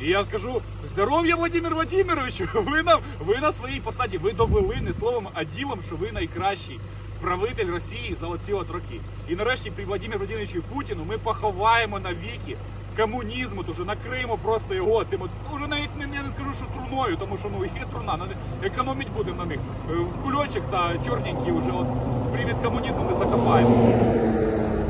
І 0.00 0.06
я 0.08 0.24
кажу, 0.24 0.62
здоров'я, 0.92 1.36
Владимир 1.36 1.74
Владимирович, 1.74 2.42
ви 2.54 2.82
на, 2.82 2.98
ви 3.20 3.38
на 3.38 3.52
своїй 3.52 3.80
посаді, 3.80 4.18
ви 4.18 4.32
довели 4.32 4.76
не 4.80 4.92
словом, 4.92 5.28
а 5.34 5.44
ділом, 5.44 5.78
що 5.86 5.96
ви 5.96 6.12
найкращий 6.12 6.80
правитель 7.20 7.70
Росії 7.70 8.16
за 8.20 8.26
оці 8.26 8.52
от 8.52 8.70
роки. 8.70 9.00
І 9.28 9.34
нарешті 9.36 9.70
при 9.70 9.84
Владимиру 9.84 10.18
Владимировичу 10.18 10.62
Путіну 10.62 11.04
ми 11.08 11.18
поховаємо 11.18 11.98
навіки 11.98 12.56
комунізму, 12.96 13.62
то 13.62 13.72
вже 13.72 13.84
накриємо 13.84 14.36
просто 14.36 14.74
його 14.74 15.04
цим, 15.04 15.22
от, 15.22 15.30
ну, 15.60 15.66
навіть 15.66 15.96
не, 15.98 16.16
я 16.16 16.22
не 16.22 16.30
скажу, 16.30 16.50
що 16.56 16.64
труною, 16.74 17.16
тому 17.16 17.36
що 17.38 17.48
ну 17.58 17.64
є 17.64 17.84
труна, 17.92 18.16
ну, 18.18 18.24
не- 18.26 18.66
економить 18.66 19.08
будемо 19.16 19.36
на 19.36 19.44
них. 19.44 19.58
Е, 19.90 19.94
В 19.94 20.22
кульочок 20.24 20.62
та 20.70 20.90
чорненький 21.06 21.52
вже 21.52 21.70
от 21.70 21.86
привід 22.32 22.56
комунізму 22.64 23.04
ми 23.10 23.18
закопаємо. 23.18 23.92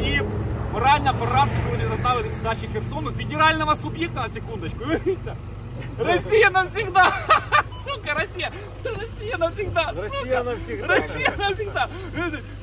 І 0.02 0.20
моральна 0.72 1.12
поразка, 1.12 1.56
коли 1.70 1.88
зазнали 1.90 2.22
від 2.22 2.32
здачі 2.40 2.68
Херсону, 2.72 3.10
федерального 3.10 3.76
суб'єкта 3.76 4.20
на 4.22 4.28
секундочку. 4.28 4.78
Дивіться. 4.88 5.36
Росія 5.98 6.50
навсегда! 6.50 7.12
Сука, 7.86 8.14
Росія! 8.14 8.50
Росія 8.84 9.36
навсегда! 9.38 9.92
Росія 9.96 10.42
навсегда. 10.44 10.96
Росія 10.96 11.32
навсегда! 11.38 11.88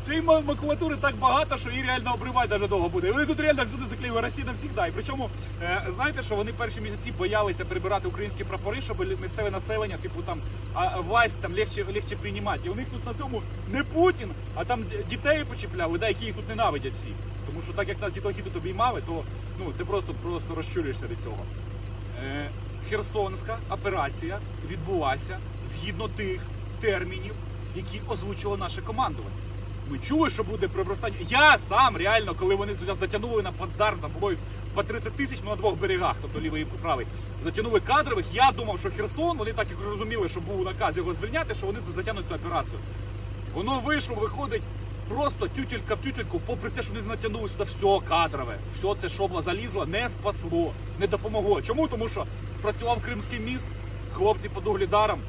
Цієї 0.06 0.22
макулатури 0.22 0.96
так 1.02 1.16
багато, 1.16 1.58
що 1.58 1.70
її 1.70 1.84
реально 1.84 2.14
обривати 2.14 2.48
даже 2.48 2.68
довго 2.68 2.90
буде. 2.90 3.12
Вони 3.12 3.26
тут 3.26 3.40
реально 3.40 3.66
всюди 3.66 3.84
заклеїли 3.90 4.22
Росія 4.22 4.48
навсегда. 4.48 4.88
І 4.88 4.92
причому, 4.92 5.30
е, 5.64 5.82
знаєте, 5.96 6.24
що 6.24 6.36
вони 6.36 6.54
перші 6.54 6.82
місяці 6.82 7.14
боялися 7.18 7.66
прибирати 7.66 8.08
українські 8.08 8.44
прапори, 8.44 8.82
щоб 8.82 9.22
місцеве 9.22 9.52
населення, 9.52 9.98
типу 9.98 10.22
там, 10.22 10.38
власть 10.98 11.42
там 11.42 11.54
легче, 11.54 11.86
легче 11.96 12.16
приймати. 12.16 12.62
І 12.66 12.70
у 12.70 12.76
них 12.76 12.88
тут 12.90 13.06
на 13.06 13.14
цьому 13.14 13.42
не 13.72 13.84
Путін, 13.84 14.30
а 14.56 14.66
там 14.66 14.84
дітей 15.10 15.44
почіпляли, 15.44 15.98
да, 16.00 16.08
які 16.08 16.26
їх 16.26 16.36
тут 16.36 16.50
ненавидять 16.50 16.94
всі. 16.94 17.14
Тому 17.48 17.62
що 17.64 17.74
так 17.74 17.88
як 17.88 18.02
нас 18.02 18.14
діточки 18.14 18.42
тут 18.42 18.56
обіймали, 18.56 19.02
то 19.08 19.24
ну, 19.60 19.72
ти 19.78 19.86
просто, 19.86 20.14
просто 20.24 20.56
розчулюєшся 20.56 21.06
від 21.12 21.18
цього. 21.24 21.46
Херсонська 22.94 23.58
операція 23.70 24.40
відбулася 24.70 25.38
згідно 25.74 26.08
тих 26.08 26.42
термінів, 26.82 27.34
які 27.76 28.02
озвучило 28.10 28.58
наше 28.58 28.82
командування. 28.82 29.36
Ми 29.90 30.00
чули, 30.00 30.30
що 30.30 30.44
буде 30.44 30.68
прибростання. 30.68 31.16
Я 31.30 31.58
сам 31.70 31.98
реально, 31.98 32.34
коли 32.40 32.56
вони 32.56 32.76
затягнули 32.76 33.44
на 33.44 33.52
плацдарм, 33.52 33.98
там 34.00 34.12
було 34.20 34.34
по 34.74 34.84
30 34.84 35.14
тисяч 35.14 35.40
ну, 35.44 35.50
на 35.50 35.56
двох 35.56 35.80
берегах, 35.80 36.16
тобто 36.22 36.40
лівий 36.40 36.62
і 36.62 36.66
правий, 36.66 37.08
затягнули 37.44 37.80
кадрових. 37.80 38.26
Я 38.34 38.52
думав, 38.52 38.80
що 38.80 38.90
Херсон, 38.90 39.38
вони 39.38 39.54
так 39.54 39.68
як 39.70 39.80
розуміли, 39.90 40.30
що 40.30 40.40
був 40.40 40.66
наказ 40.66 40.98
його 40.98 41.14
звільняти, 41.14 41.56
що 41.56 41.66
вони 41.66 41.80
затягнуть 41.96 42.26
цю 42.30 42.36
операцію. 42.36 42.80
Воно 43.54 43.80
вийшло, 43.80 44.16
виходить 44.16 44.62
просто 45.10 45.48
тютелька 45.48 45.96
в 45.96 45.98
тютельку, 45.98 46.40
попри 46.40 46.70
те, 46.70 46.84
що 46.84 46.94
вони 46.94 47.08
натягнули 47.08 47.50
сюди 47.50 47.64
все 47.64 48.10
кадрове, 48.10 48.56
все 48.80 48.96
це 49.02 49.10
шобло 49.10 49.42
залізло, 49.42 49.86
не 49.86 50.10
спасло, 50.10 50.72
не 51.00 51.08
допомогло. 51.08 51.62
Чому? 51.62 51.88
Тому 51.88 52.10
що 52.10 52.26
працював 52.62 53.02
Кримський 53.02 53.40
міст, 53.40 53.66
хлопці 54.14 54.50
під 54.50 54.68
углідаром, 54.68 55.20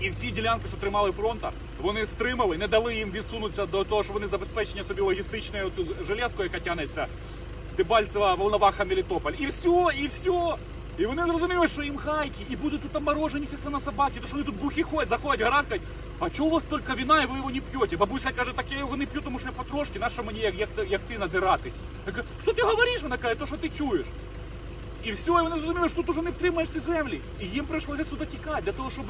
і 0.00 0.10
всі 0.10 0.30
ділянки, 0.30 0.68
що 0.68 0.76
тримали 0.76 1.12
фронта, 1.12 1.50
вони 1.82 2.06
стримали, 2.06 2.58
не 2.58 2.68
дали 2.68 2.94
їм 2.94 3.10
відсунутися 3.10 3.66
до 3.66 3.84
того, 3.84 4.04
що 4.04 4.12
вони 4.12 4.26
забезпечення 4.26 4.84
собі 4.88 5.00
логістичною 5.00 5.66
оцю 5.66 5.86
железку, 6.08 6.42
яка 6.42 6.58
тянеться, 6.58 7.06
Дебальцева, 7.76 8.34
Волноваха, 8.34 8.84
Мелітополь. 8.84 9.32
І 9.38 9.46
все, 9.46 9.68
і 10.02 10.06
все. 10.06 10.54
І 10.98 11.06
вони 11.06 11.22
зрозуміли, 11.22 11.68
що 11.68 11.82
їм 11.82 11.96
хайки, 11.96 12.44
і 12.50 12.56
будуть 12.56 12.92
тут 12.92 13.02
морожені 13.02 13.46
всі 13.46 13.68
на 13.70 13.80
собаки, 13.80 14.12
тому 14.14 14.26
що 14.26 14.36
вони 14.36 14.44
тут 14.44 14.56
бухі 14.62 14.82
ходять, 14.82 15.08
заходять, 15.08 15.40
гаранкають. 15.40 15.82
А 16.20 16.30
чого 16.30 16.48
у 16.48 16.52
вас 16.52 16.64
тільки 16.70 16.92
вина, 16.92 17.22
і 17.22 17.26
ви 17.26 17.36
його 17.36 17.50
не 17.50 17.60
п'єте? 17.60 17.96
Бабуся 17.96 18.32
каже, 18.32 18.52
так 18.52 18.66
я 18.70 18.78
його 18.78 18.96
не 18.96 19.06
п'ю, 19.06 19.20
тому 19.20 19.38
що 19.38 19.48
я 19.48 19.52
потрошки, 19.52 19.98
на 19.98 20.10
що 20.10 20.22
мені, 20.22 20.38
як, 20.38 20.54
як, 20.58 20.68
як 20.88 21.00
ти 21.00 21.18
надиратись? 21.18 21.72
Я 22.06 22.12
кажу, 22.12 22.26
що 22.42 22.52
ти 22.52 22.62
говориш? 22.62 23.02
Вона 23.02 23.16
каже, 23.16 23.34
то, 23.34 23.46
що 23.46 23.56
ти 23.56 23.68
чуєш. 23.68 24.06
І 25.04 25.12
все, 25.12 25.30
і 25.30 25.34
вони 25.34 25.50
зрозуміли, 25.50 25.88
що 25.88 25.96
тут 25.96 26.08
уже 26.08 26.22
не 26.22 26.30
втримають 26.30 26.70
ці 26.72 26.80
землі. 26.80 27.20
І 27.40 27.46
їм 27.46 27.64
прийшлося 27.64 28.04
сюди 28.10 28.26
тікати, 28.26 28.62
для 28.62 28.72
того, 28.72 28.90
щоб 28.90 29.04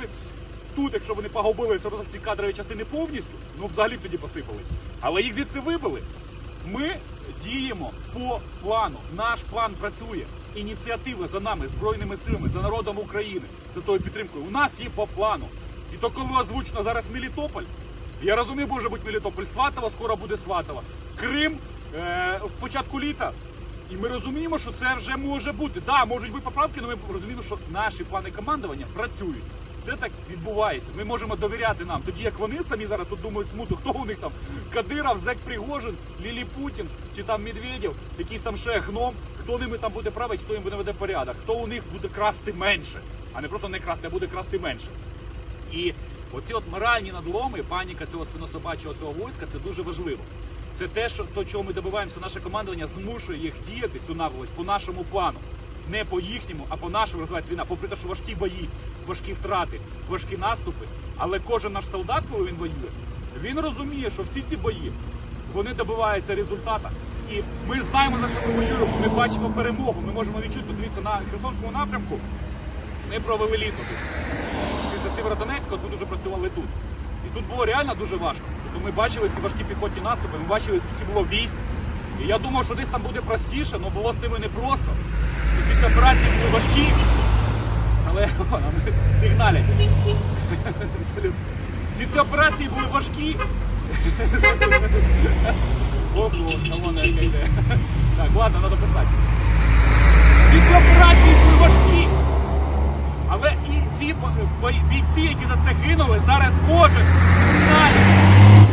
тут, 0.76 0.92
якщо 0.92 1.14
вони 1.14 1.28
погубили 1.28 1.80
ці 2.12 2.18
кадрові 2.18 2.52
частини 2.52 2.84
повністю, 2.84 3.34
ну 3.60 3.66
взагалі 3.72 3.96
б 3.96 4.00
тоді 4.02 4.16
посипались. 4.16 4.66
Але 5.00 5.22
їх 5.22 5.34
звідси 5.34 5.60
вибили. 5.60 6.02
Ми 6.72 6.96
діємо 7.44 7.92
по 8.14 8.40
плану. 8.62 8.98
Наш 9.16 9.40
план 9.50 9.72
працює. 9.80 10.22
Ініціатива 10.54 11.28
за 11.32 11.40
нами, 11.40 11.66
збройними 11.68 12.16
силами, 12.26 12.48
за 12.48 12.62
народом 12.62 12.98
України, 12.98 13.46
за 13.74 13.80
тою 13.80 14.00
підтримкою. 14.00 14.44
У 14.44 14.50
нас 14.50 14.80
є 14.80 14.86
по 14.94 15.06
плану. 15.06 15.44
І 15.94 15.96
то, 15.96 16.10
коли 16.10 16.26
озвучено 16.40 16.82
зараз 16.82 17.04
Мелітополь, 17.12 17.62
я 18.22 18.36
розумію, 18.36 18.66
може 18.68 18.88
бути 18.88 19.02
Мелітополь 19.06 19.44
Сватово, 19.54 19.90
скоро 19.96 20.16
буде 20.16 20.36
Сватово. 20.44 20.82
Крим 21.16 21.56
е, 21.96 22.40
в 22.44 22.60
початку 22.60 23.00
літа. 23.00 23.32
І 23.90 23.96
ми 23.96 24.08
розуміємо, 24.08 24.58
що 24.58 24.70
це 24.80 24.94
вже 24.94 25.16
може 25.16 25.52
бути. 25.52 25.80
Так, 25.80 26.06
можуть 26.06 26.32
бути 26.32 26.44
поправки, 26.44 26.80
але 26.84 26.94
ми 26.94 27.00
розуміємо, 27.12 27.42
що 27.42 27.58
наші 27.72 28.04
плани 28.04 28.30
командування 28.30 28.86
працюють. 28.94 29.44
Це 29.86 29.96
так 29.96 30.10
відбувається. 30.30 30.90
Ми 30.96 31.04
можемо 31.04 31.36
довіряти 31.36 31.84
нам. 31.84 32.02
Тоді 32.06 32.22
як 32.22 32.38
вони 32.38 32.58
самі 32.68 32.86
зараз 32.86 33.06
тут 33.10 33.20
думають 33.20 33.50
смуту, 33.50 33.76
хто 33.76 33.90
у 33.90 34.04
них 34.04 34.18
там 34.18 34.30
Кадиров, 34.74 35.18
Зек 35.18 35.38
Пригожин, 35.38 35.94
Лілі 36.24 36.44
Путін, 36.44 36.86
чи 37.16 37.22
там 37.22 37.44
Медведєв, 37.44 37.94
якийсь 38.18 38.40
там 38.40 38.56
ще 38.56 38.78
гном, 38.78 39.14
хто 39.42 39.58
ними 39.58 39.78
там 39.78 39.92
буде 39.92 40.10
правити, 40.10 40.42
хто 40.44 40.54
їм 40.54 40.62
буде 40.62 40.76
веде 40.76 40.92
порядок, 40.92 41.34
хто 41.42 41.54
у 41.54 41.66
них 41.66 41.82
буде 41.92 42.08
красти 42.08 42.52
менше, 42.52 43.00
а 43.34 43.40
не 43.40 43.48
просто 43.48 43.68
не 43.68 43.78
красти, 43.78 44.06
а 44.06 44.10
буде 44.10 44.26
красти 44.26 44.58
менше. 44.58 44.86
І 45.72 45.92
оці 46.32 46.52
от 46.52 46.62
моральні 46.72 47.12
надломи, 47.12 47.62
паніка 47.68 48.06
цього 48.06 48.26
свинособачого 48.32 48.94
цього 49.00 49.12
війська, 49.12 49.46
це 49.52 49.58
дуже 49.58 49.82
важливо. 49.82 50.20
Це 50.78 50.88
те, 50.88 51.08
що 51.08 51.24
то, 51.34 51.44
чого 51.44 51.64
ми 51.64 51.72
добиваємося, 51.72 52.20
наше 52.20 52.40
командування 52.40 52.86
змушує 52.86 53.38
їх 53.38 53.54
діяти 53.68 54.00
цю 54.06 54.14
наволоч 54.14 54.48
по 54.56 54.64
нашому 54.64 55.04
плану. 55.04 55.38
Не 55.90 56.04
по 56.04 56.20
їхньому, 56.20 56.66
а 56.68 56.76
по 56.76 56.90
нашому 56.90 57.20
розвивається 57.20 57.52
війна. 57.52 57.64
Попри 57.68 57.88
те, 57.88 57.96
що 57.96 58.08
важкі 58.08 58.34
бої, 58.34 58.68
важкі 59.06 59.32
втрати, 59.32 59.80
важкі 60.08 60.36
наступи. 60.36 60.86
Але 61.16 61.38
кожен 61.38 61.72
наш 61.72 61.84
солдат, 61.92 62.24
коли 62.32 62.46
він 62.46 62.54
воює, 62.54 62.90
він 63.42 63.60
розуміє, 63.60 64.10
що 64.10 64.22
всі 64.22 64.42
ці 64.50 64.56
бої 64.56 64.92
вони 65.54 65.74
добиваються 65.74 66.34
результата. 66.34 66.90
І 67.32 67.42
ми 67.68 67.82
знаємо, 67.90 68.16
за 68.20 68.28
що 68.28 68.48
ми 68.48 68.54
воюємо. 68.54 68.98
Ми 69.00 69.08
бачимо 69.08 69.52
перемогу. 69.56 70.02
Ми 70.06 70.12
можемо 70.12 70.38
відчути, 70.38 70.64
подивіться 70.66 71.00
на 71.00 71.20
Херсонському 71.30 71.72
напрямку. 71.72 72.18
Ми 73.10 73.20
провели 73.20 73.56
літо 73.56 73.82
Сєвєродонецька 75.18 75.70
тут 75.70 75.94
вже 75.96 76.04
працювали 76.04 76.48
тут. 76.48 76.64
І 77.26 77.28
тут 77.34 77.44
було 77.50 77.64
реально 77.64 77.94
дуже 77.94 78.16
важко. 78.16 78.42
Тобто 78.64 78.86
ми 78.86 78.90
бачили 78.92 79.30
ці 79.34 79.40
важкі 79.40 79.64
піхотні 79.64 80.02
наступи, 80.02 80.38
ми 80.42 80.48
бачили, 80.48 80.80
скільки 80.80 81.12
було 81.12 81.26
військ. 81.32 81.54
І 82.24 82.26
я 82.26 82.38
думав, 82.38 82.64
що 82.64 82.74
десь 82.74 82.88
там 82.88 83.02
буде 83.02 83.20
простіше, 83.20 83.70
але 83.72 83.90
було 83.90 84.12
з 84.12 84.22
ними 84.22 84.38
непросто. 84.38 84.90
Ці 85.80 85.86
операції 85.86 86.26
були 86.38 86.50
важкі, 86.52 86.92
але 88.10 88.28
сигналять. 89.20 89.64
Всі 91.96 92.06
ці 92.12 92.18
операції 92.18 92.68
були 92.68 92.86
важкі. 92.92 93.36
Ого, 96.16 96.30
колона 96.70 97.02
яка 97.02 97.20
йде. 97.20 97.46
Так, 98.16 98.28
ладно, 98.36 98.58
треба 98.58 98.76
писати. 98.76 99.08
Бійці, 105.18 105.28
які 105.34 105.46
за 105.46 105.56
це 105.64 105.70
гинули, 105.86 106.20
зараз 106.26 106.52
кожен 106.68 107.04
знає, 107.66 108.00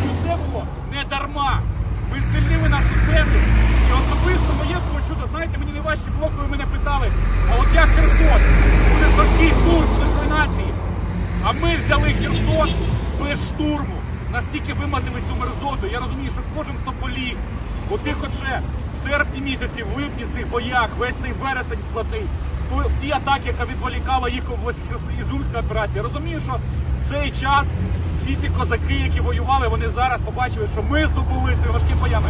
що 0.02 0.10
це 0.24 0.36
було 0.46 0.64
не 0.92 1.04
дарма. 1.10 1.60
Ми 2.12 2.18
звільнили 2.32 2.70
нашу 2.70 2.94
землю. 3.08 3.40
І 3.90 3.92
особисто 3.94 4.54
моє 4.58 4.78
було 4.88 5.00
чудо, 5.08 5.28
знаєте, 5.32 5.58
мені 5.58 5.72
найважче 5.72 6.04
було, 6.20 6.32
коли 6.36 6.48
мене 6.48 6.66
питали, 6.66 7.08
а 7.52 7.62
от 7.62 7.68
як 7.76 7.86
Херсон? 7.96 8.42
Буде 8.94 9.08
важкий 9.18 9.50
штурм, 9.50 9.88
буде 9.94 10.06
руйнації. 10.22 10.72
А 11.46 11.52
ми 11.52 11.70
взяли 11.86 12.10
Херсон 12.22 12.70
без 13.22 13.40
штурму. 13.50 13.96
Настільки 14.34 14.74
вимотили 14.74 15.20
цю 15.30 15.36
мерзоту. 15.40 15.88
Я 15.92 16.00
розумію, 16.00 16.32
що 16.32 16.42
кожен, 16.58 16.76
хто 16.82 16.92
поліг, 16.92 17.36
у 17.90 17.98
тих 17.98 18.16
от 18.24 18.30
в 18.96 19.08
серпні 19.10 19.42
місяці, 19.42 19.84
в 19.84 19.98
липні 19.98 20.26
цих 20.36 20.50
боях, 20.50 20.90
весь 21.00 21.16
цей 21.22 21.32
вересень 21.42 21.84
складний, 21.90 22.22
ту- 22.22 22.28
в 22.72 23.02
цій 23.02 23.12
атакі, 23.12 23.48
яка 23.48 23.66
відволікала 23.66 24.30
їх 24.30 24.44
Ізумська 25.20 25.60
операція. 25.60 26.04
Розумію, 26.04 26.40
що 26.40 26.52
в 26.52 27.10
цей 27.10 27.32
час 27.32 27.68
всі 28.22 28.36
ці 28.36 28.50
козаки, 28.50 28.94
які 28.94 29.20
воювали, 29.20 29.68
вони 29.68 29.90
зараз 29.90 30.22
побачили, 30.22 30.68
що 30.74 30.84
ми 30.84 31.08
здобули 31.08 31.58
цими 31.62 31.74
важкими 31.74 32.02
боями. 32.02 32.30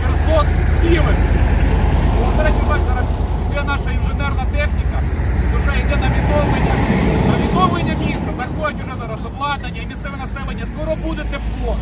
Херсон 0.00 0.46
цілий. 0.80 1.16
До 2.36 2.42
речі, 2.42 2.60
бачите, 2.68 2.88
зараз 2.88 3.06
йде 3.50 3.62
наша 3.62 3.90
інженерна 3.90 4.44
техніка, 4.44 4.98
вже 5.54 5.80
йде 5.80 5.96
на 5.96 6.08
відновлення. 6.16 6.74
На 7.30 7.36
відновлення 7.44 7.94
міста 7.94 8.30
заходять 8.36 8.82
вже 8.82 8.96
зараз 8.96 9.26
обладнання 9.26 9.82
і 9.82 9.86
місцеве 9.86 10.16
населення. 10.16 10.66
Скоро 10.74 10.96
буде 10.96 11.22
тепло. 11.22 11.76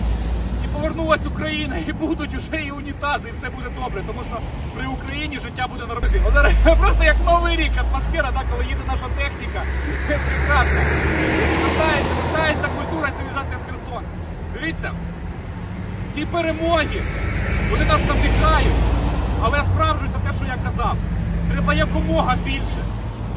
Повернулась 0.72 1.26
Україна, 1.26 1.76
і 1.88 1.92
будуть 1.92 2.34
вже 2.34 2.62
і 2.62 2.70
унітази, 2.70 3.28
і 3.28 3.32
все 3.38 3.50
буде 3.50 3.68
добре, 3.80 4.02
тому 4.06 4.20
що 4.28 4.36
при 4.76 4.86
Україні 4.86 5.38
життя 5.38 5.66
буде 5.72 5.86
нормально. 5.86 6.30
Зараз 6.34 6.52
просто 6.80 7.04
як 7.04 7.16
новий 7.26 7.56
рік, 7.56 7.72
атмосфера, 7.84 8.30
так, 8.32 8.44
коли 8.50 8.64
їде 8.64 8.84
наша 8.86 9.06
техніка. 9.18 9.60
Це 10.08 10.18
прекрасно. 10.26 10.80
Вертається, 11.62 12.12
вертається 12.22 12.68
культура, 12.78 13.10
цивілізація 13.16 13.58
в 13.58 13.64
Херсон. 13.66 14.02
Дивіться, 14.54 14.90
ці 16.14 16.24
перемоги, 16.24 17.00
вони 17.70 17.84
нас 17.84 18.00
надихають, 18.08 18.78
але 19.42 19.62
справжуються 19.64 20.18
те, 20.18 20.30
що 20.36 20.44
я 20.46 20.56
казав. 20.64 20.96
Треба 21.50 21.74
якомога 21.74 22.36
більше. 22.44 22.80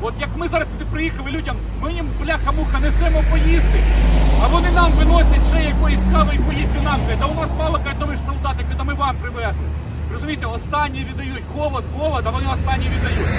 От 0.01 0.13
як 0.19 0.29
ми 0.35 0.47
зараз 0.47 0.69
сюди 0.69 0.85
приїхали 0.91 1.31
людям, 1.31 1.55
ми 1.81 1.93
їм 1.93 2.05
бляха-муха 2.21 2.79
несемо 2.79 3.23
поїсти, 3.31 3.79
а 4.43 4.47
вони 4.47 4.71
нам 4.71 4.91
виносять 4.91 5.47
ще 5.53 5.63
якоїсь 5.63 5.99
кави 6.11 6.31
і 6.35 6.39
поїсти 6.39 6.81
нам. 6.83 6.99
Та 7.19 7.25
у 7.25 7.35
нас 7.35 7.49
мало 7.59 7.79
кажуть, 7.83 8.17
ж 8.17 8.25
солдати, 8.25 8.65
«Та 8.77 8.83
ми 8.83 8.93
вам 8.93 9.15
привезли. 9.15 9.65
Розумієте, 10.13 10.45
останні 10.45 10.99
віддають 10.99 11.43
холод, 11.55 11.83
голод, 11.97 12.23
а 12.27 12.29
вони 12.29 12.47
останні 12.53 12.85
віддають. 12.85 13.29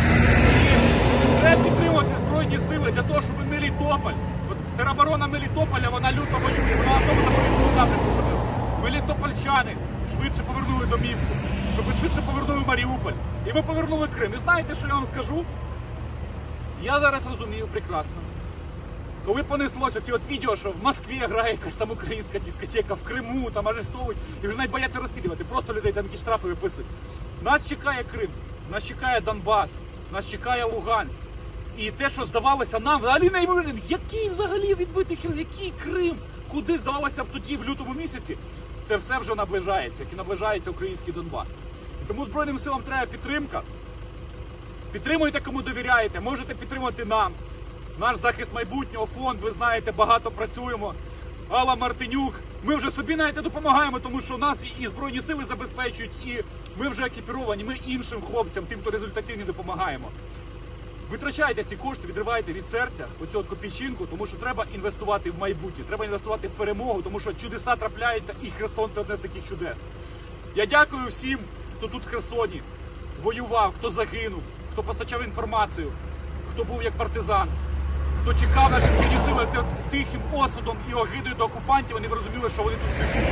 І 1.25 1.41
треба 1.41 1.63
підтримувати 1.65 2.09
Збройні 2.29 2.59
сили 2.69 2.93
для 2.93 3.03
того, 3.03 3.21
щоб 3.21 3.37
Мелітополь, 3.51 4.19
от 4.51 4.57
тероборона 4.77 5.27
Мелітополя, 5.27 5.89
вона 5.93 6.13
люто 6.13 6.37
воює, 6.43 6.77
вона 6.79 6.95
запорізькому 7.07 7.69
напрямку, 7.77 8.09
щоб 8.17 8.27
Мелітопольчани 8.85 9.73
швидше 10.13 10.43
повернули 10.47 10.87
домівку, 10.87 11.35
щоб 11.75 11.85
швидше 12.01 12.21
повернули 12.27 12.63
Маріуполь. 12.67 13.17
І 13.47 13.53
ми 13.53 13.63
повернули 13.63 14.09
Крим. 14.19 14.33
І 14.37 14.39
знаєте, 14.45 14.75
що 14.75 14.87
я 14.89 14.95
вам 14.95 15.07
скажу? 15.13 15.45
Я 16.87 17.01
зараз 17.01 17.23
розумію 17.27 17.67
прекрасно. 17.73 18.13
Коли 19.25 19.43
понеслося 19.43 20.01
ці 20.01 20.13
от 20.13 20.21
відео, 20.31 20.57
що 20.57 20.71
в 20.71 20.83
Москві 20.83 21.19
грає 21.19 21.53
якась 21.53 21.77
там 21.77 21.91
українська 21.91 22.39
дискотека, 22.39 22.95
в 22.95 23.03
Криму 23.03 23.51
там 23.51 23.69
арештовують, 23.69 24.19
і 24.43 24.47
вже 24.47 24.57
навіть 24.57 24.71
бояться 24.71 24.99
розстрілювати, 24.99 25.45
просто 25.45 25.75
людей 25.75 25.93
там 25.93 26.05
якісь 26.05 26.21
штрафи 26.21 26.49
виписують. 26.49 26.87
Нас 27.43 27.69
чекає 27.69 28.05
Крим, 28.13 28.29
нас 28.73 28.85
чекає 28.85 29.21
Донбас, 29.21 29.69
нас 30.13 30.31
чекає 30.31 30.65
Луганськ. 30.65 31.17
І 31.79 31.91
те, 31.91 32.11
що 32.11 32.27
здавалося 32.27 32.79
нам, 32.79 33.01
взагалі 33.01 33.31
неймовірним, 33.31 33.81
який 33.89 34.29
взагалі 34.29 34.75
відбитий 34.75 35.17
Крим, 35.17 35.39
який 35.39 35.73
Крим, 35.85 36.17
куди 36.53 36.79
здавалося 36.79 37.25
б 37.25 37.27
тоді, 37.33 37.57
в 37.57 37.65
лютому 37.65 37.95
місяці, 37.95 38.37
це 38.89 38.97
все 38.97 39.19
вже 39.19 39.35
наближається, 39.35 40.03
як 40.03 40.13
і 40.13 40.17
наближається 40.17 40.71
український 40.71 41.15
Донбас. 41.15 41.47
Тому 42.09 42.27
Збройним 42.27 42.59
силам 42.59 42.83
треба 42.83 43.07
підтримка. 43.07 43.63
Підтримуйте, 44.97 45.41
кому 45.41 45.63
довіряєте, 45.63 46.21
можете 46.21 46.55
підтримати 46.55 47.05
нам. 47.05 47.33
Наш 48.01 48.17
захист 48.23 48.55
майбутнього 48.55 49.07
фонд, 49.07 49.41
ви 49.41 49.51
знаєте, 49.51 49.93
багато 49.93 50.31
працюємо. 50.31 50.95
Алла 51.49 51.75
Мартинюк. 51.75 52.35
Ми 52.65 52.77
вже 52.77 52.91
собі 52.91 53.17
навіть 53.17 53.35
допомагаємо, 53.43 53.99
тому 54.01 54.21
що 54.21 54.39
нас 54.39 54.59
і- 54.65 54.83
і 54.83 54.87
Збройні 54.87 55.21
сили 55.21 55.45
забезпечують, 55.45 56.11
і 56.27 56.41
ми 56.79 56.89
вже 56.89 57.03
екіпіровані, 57.03 57.65
ми 57.65 57.77
іншим 57.87 58.23
хлопцям, 58.31 58.65
тим, 58.65 58.79
хто 58.81 58.91
результативні, 58.91 59.45
допомагаємо. 59.45 60.09
Витрачайте 61.11 61.65
ці 61.65 61.77
кошти, 61.77 62.07
відривайте 62.09 62.53
від 62.53 62.67
серця 62.67 63.07
оцю 63.23 63.39
от 63.39 63.47
копійчинку, 63.47 64.07
тому 64.07 64.27
що 64.27 64.37
треба 64.37 64.65
інвестувати 64.75 65.31
в 65.31 65.39
майбутнє, 65.41 65.85
треба 65.89 66.05
інвестувати 66.05 66.49
в 66.49 66.51
перемогу, 66.51 67.03
тому 67.03 67.21
що 67.21 67.33
чудеса 67.33 67.77
трапляються, 67.77 68.33
і 68.43 68.51
Херсон 68.51 68.91
це 68.95 69.01
одне 69.01 69.17
з 69.17 69.21
таких 69.21 69.49
чудес. 69.49 69.77
Я 70.55 70.67
дякую 70.67 71.03
всім, 71.17 71.39
хто 71.79 71.89
тут 71.89 72.03
в 72.03 72.09
Херсоні 72.09 72.61
воював, 73.23 73.75
хто 73.79 73.91
загинув, 73.91 74.43
хто 74.77 74.83
постачав 74.83 75.25
інформацію, 75.25 75.89
хто 76.53 76.65
був 76.65 76.83
як 76.83 76.93
партизан, 76.93 77.49
хто 78.23 78.35
чекав 78.35 78.71
наші 78.71 78.87
збройні 78.87 79.19
сили 79.27 79.47
це 79.53 79.65
тихим 79.91 80.21
осудом 80.33 80.77
і 80.91 80.95
огидою 80.95 81.35
до 81.35 81.45
окупантів, 81.45 81.93
вони 81.93 82.09
розуміли, 82.09 82.51
що 82.51 82.63
вони 82.63 82.77
тут. 82.77 83.23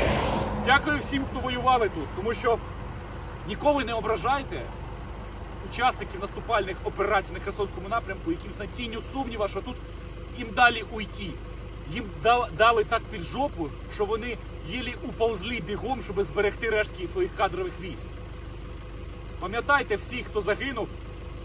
Дякую 0.66 0.98
всім, 0.98 1.24
хто 1.30 1.40
воювали 1.40 1.88
тут, 1.88 2.04
тому 2.16 2.35
що 2.35 2.59
ніколи 3.48 3.85
не 3.85 3.94
ображайте 3.94 4.61
учасників 5.72 6.20
наступальних 6.20 6.76
операцій 6.85 7.33
на 7.33 7.40
Херсонському 7.40 7.88
напрямку, 7.88 8.30
яким 8.30 8.50
на 8.59 8.66
тінню 8.66 8.98
сумніва, 9.12 9.48
що 9.48 9.61
тут 9.61 9.76
їм 10.38 10.48
далі 10.57 10.85
уйти. 10.92 11.30
Їм 11.92 12.04
дали 12.57 12.85
так 12.85 13.02
під 13.11 13.22
жопу, 13.22 13.68
що 13.94 14.04
вони 14.04 14.37
єлі 14.68 14.94
уползли 15.02 15.62
бігом, 15.66 16.00
щоб 16.04 16.24
зберегти 16.24 16.70
рештки 16.70 17.09
своїх 17.12 17.37
кадрових 17.37 17.72
військ. 17.80 18.07
Пам'ятайте 19.40 19.96
всіх, 19.96 20.26
хто 20.26 20.42
загинув. 20.42 20.88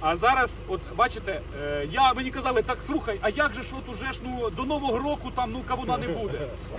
А 0.01 0.17
зараз, 0.17 0.49
от 0.67 0.79
бачите, 0.95 1.39
е, 1.63 1.88
я 1.91 2.13
мені 2.13 2.31
казали, 2.31 2.62
так 2.62 2.77
слухай, 2.85 3.19
а 3.21 3.29
як 3.29 3.53
же 3.53 3.62
ж 3.63 3.67
от 3.77 3.95
уже 3.95 4.13
ж 4.13 4.19
ну 4.23 4.49
до 4.49 4.63
нового 4.63 4.97
року 4.97 5.31
там 5.35 5.51
ну 5.51 5.62
кавуна 5.67 5.97
не 5.97 6.07
буде. 6.07 6.38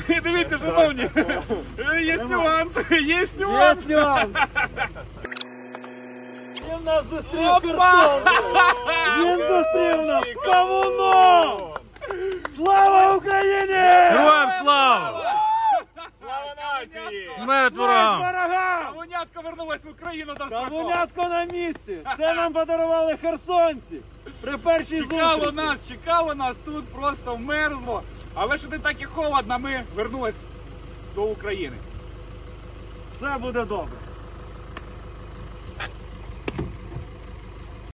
Дивіться, 0.23 0.59
шановні, 0.59 1.03
е, 1.79 2.03
є 2.03 2.17
нюанс, 2.17 2.73
є 2.91 3.27
нюанс. 3.39 3.81
Він 6.57 6.85
нас 6.85 7.05
зустрів 7.11 7.49
Херсон! 7.49 8.23
Він 9.19 9.37
зустрів 9.37 10.07
нас 10.07 10.25
з 10.35 10.45
кавуном! 10.45 11.61
Слава 12.57 13.15
Україні! 13.15 13.73
Героям 14.11 14.51
слава! 14.63 15.30
Слава! 16.89 17.11
Смерть 17.45 17.77
ворогам! 17.77 18.19
Ворогам! 18.19 18.85
Кавунятко 18.87 19.41
вернулась 19.43 19.85
в 19.85 19.89
Україну 19.91 20.35
до 20.35 20.49
Кавунятко 20.49 21.29
на 21.29 21.45
місці! 21.45 21.97
Це 22.19 22.35
нам 22.35 22.53
подарували 22.53 23.17
херсонці! 23.17 24.01
При 24.41 24.59
першій 24.59 24.97
Чекало 24.97 25.45
зустрічі! 25.45 25.57
нас, 25.57 25.89
чекало 25.89 26.35
нас 26.35 26.57
тут 26.65 26.85
просто 26.89 27.39
мерзло. 27.39 28.03
Але 28.35 28.59
що 28.59 28.69
ти 28.69 28.79
так 28.79 29.03
і 29.03 29.05
холодно, 29.05 29.59
ми 29.59 29.85
вернулись 29.95 30.41
до 31.15 31.23
України. 31.25 31.77
Все 33.17 33.39
буде 33.39 33.65
добре! 33.65 33.95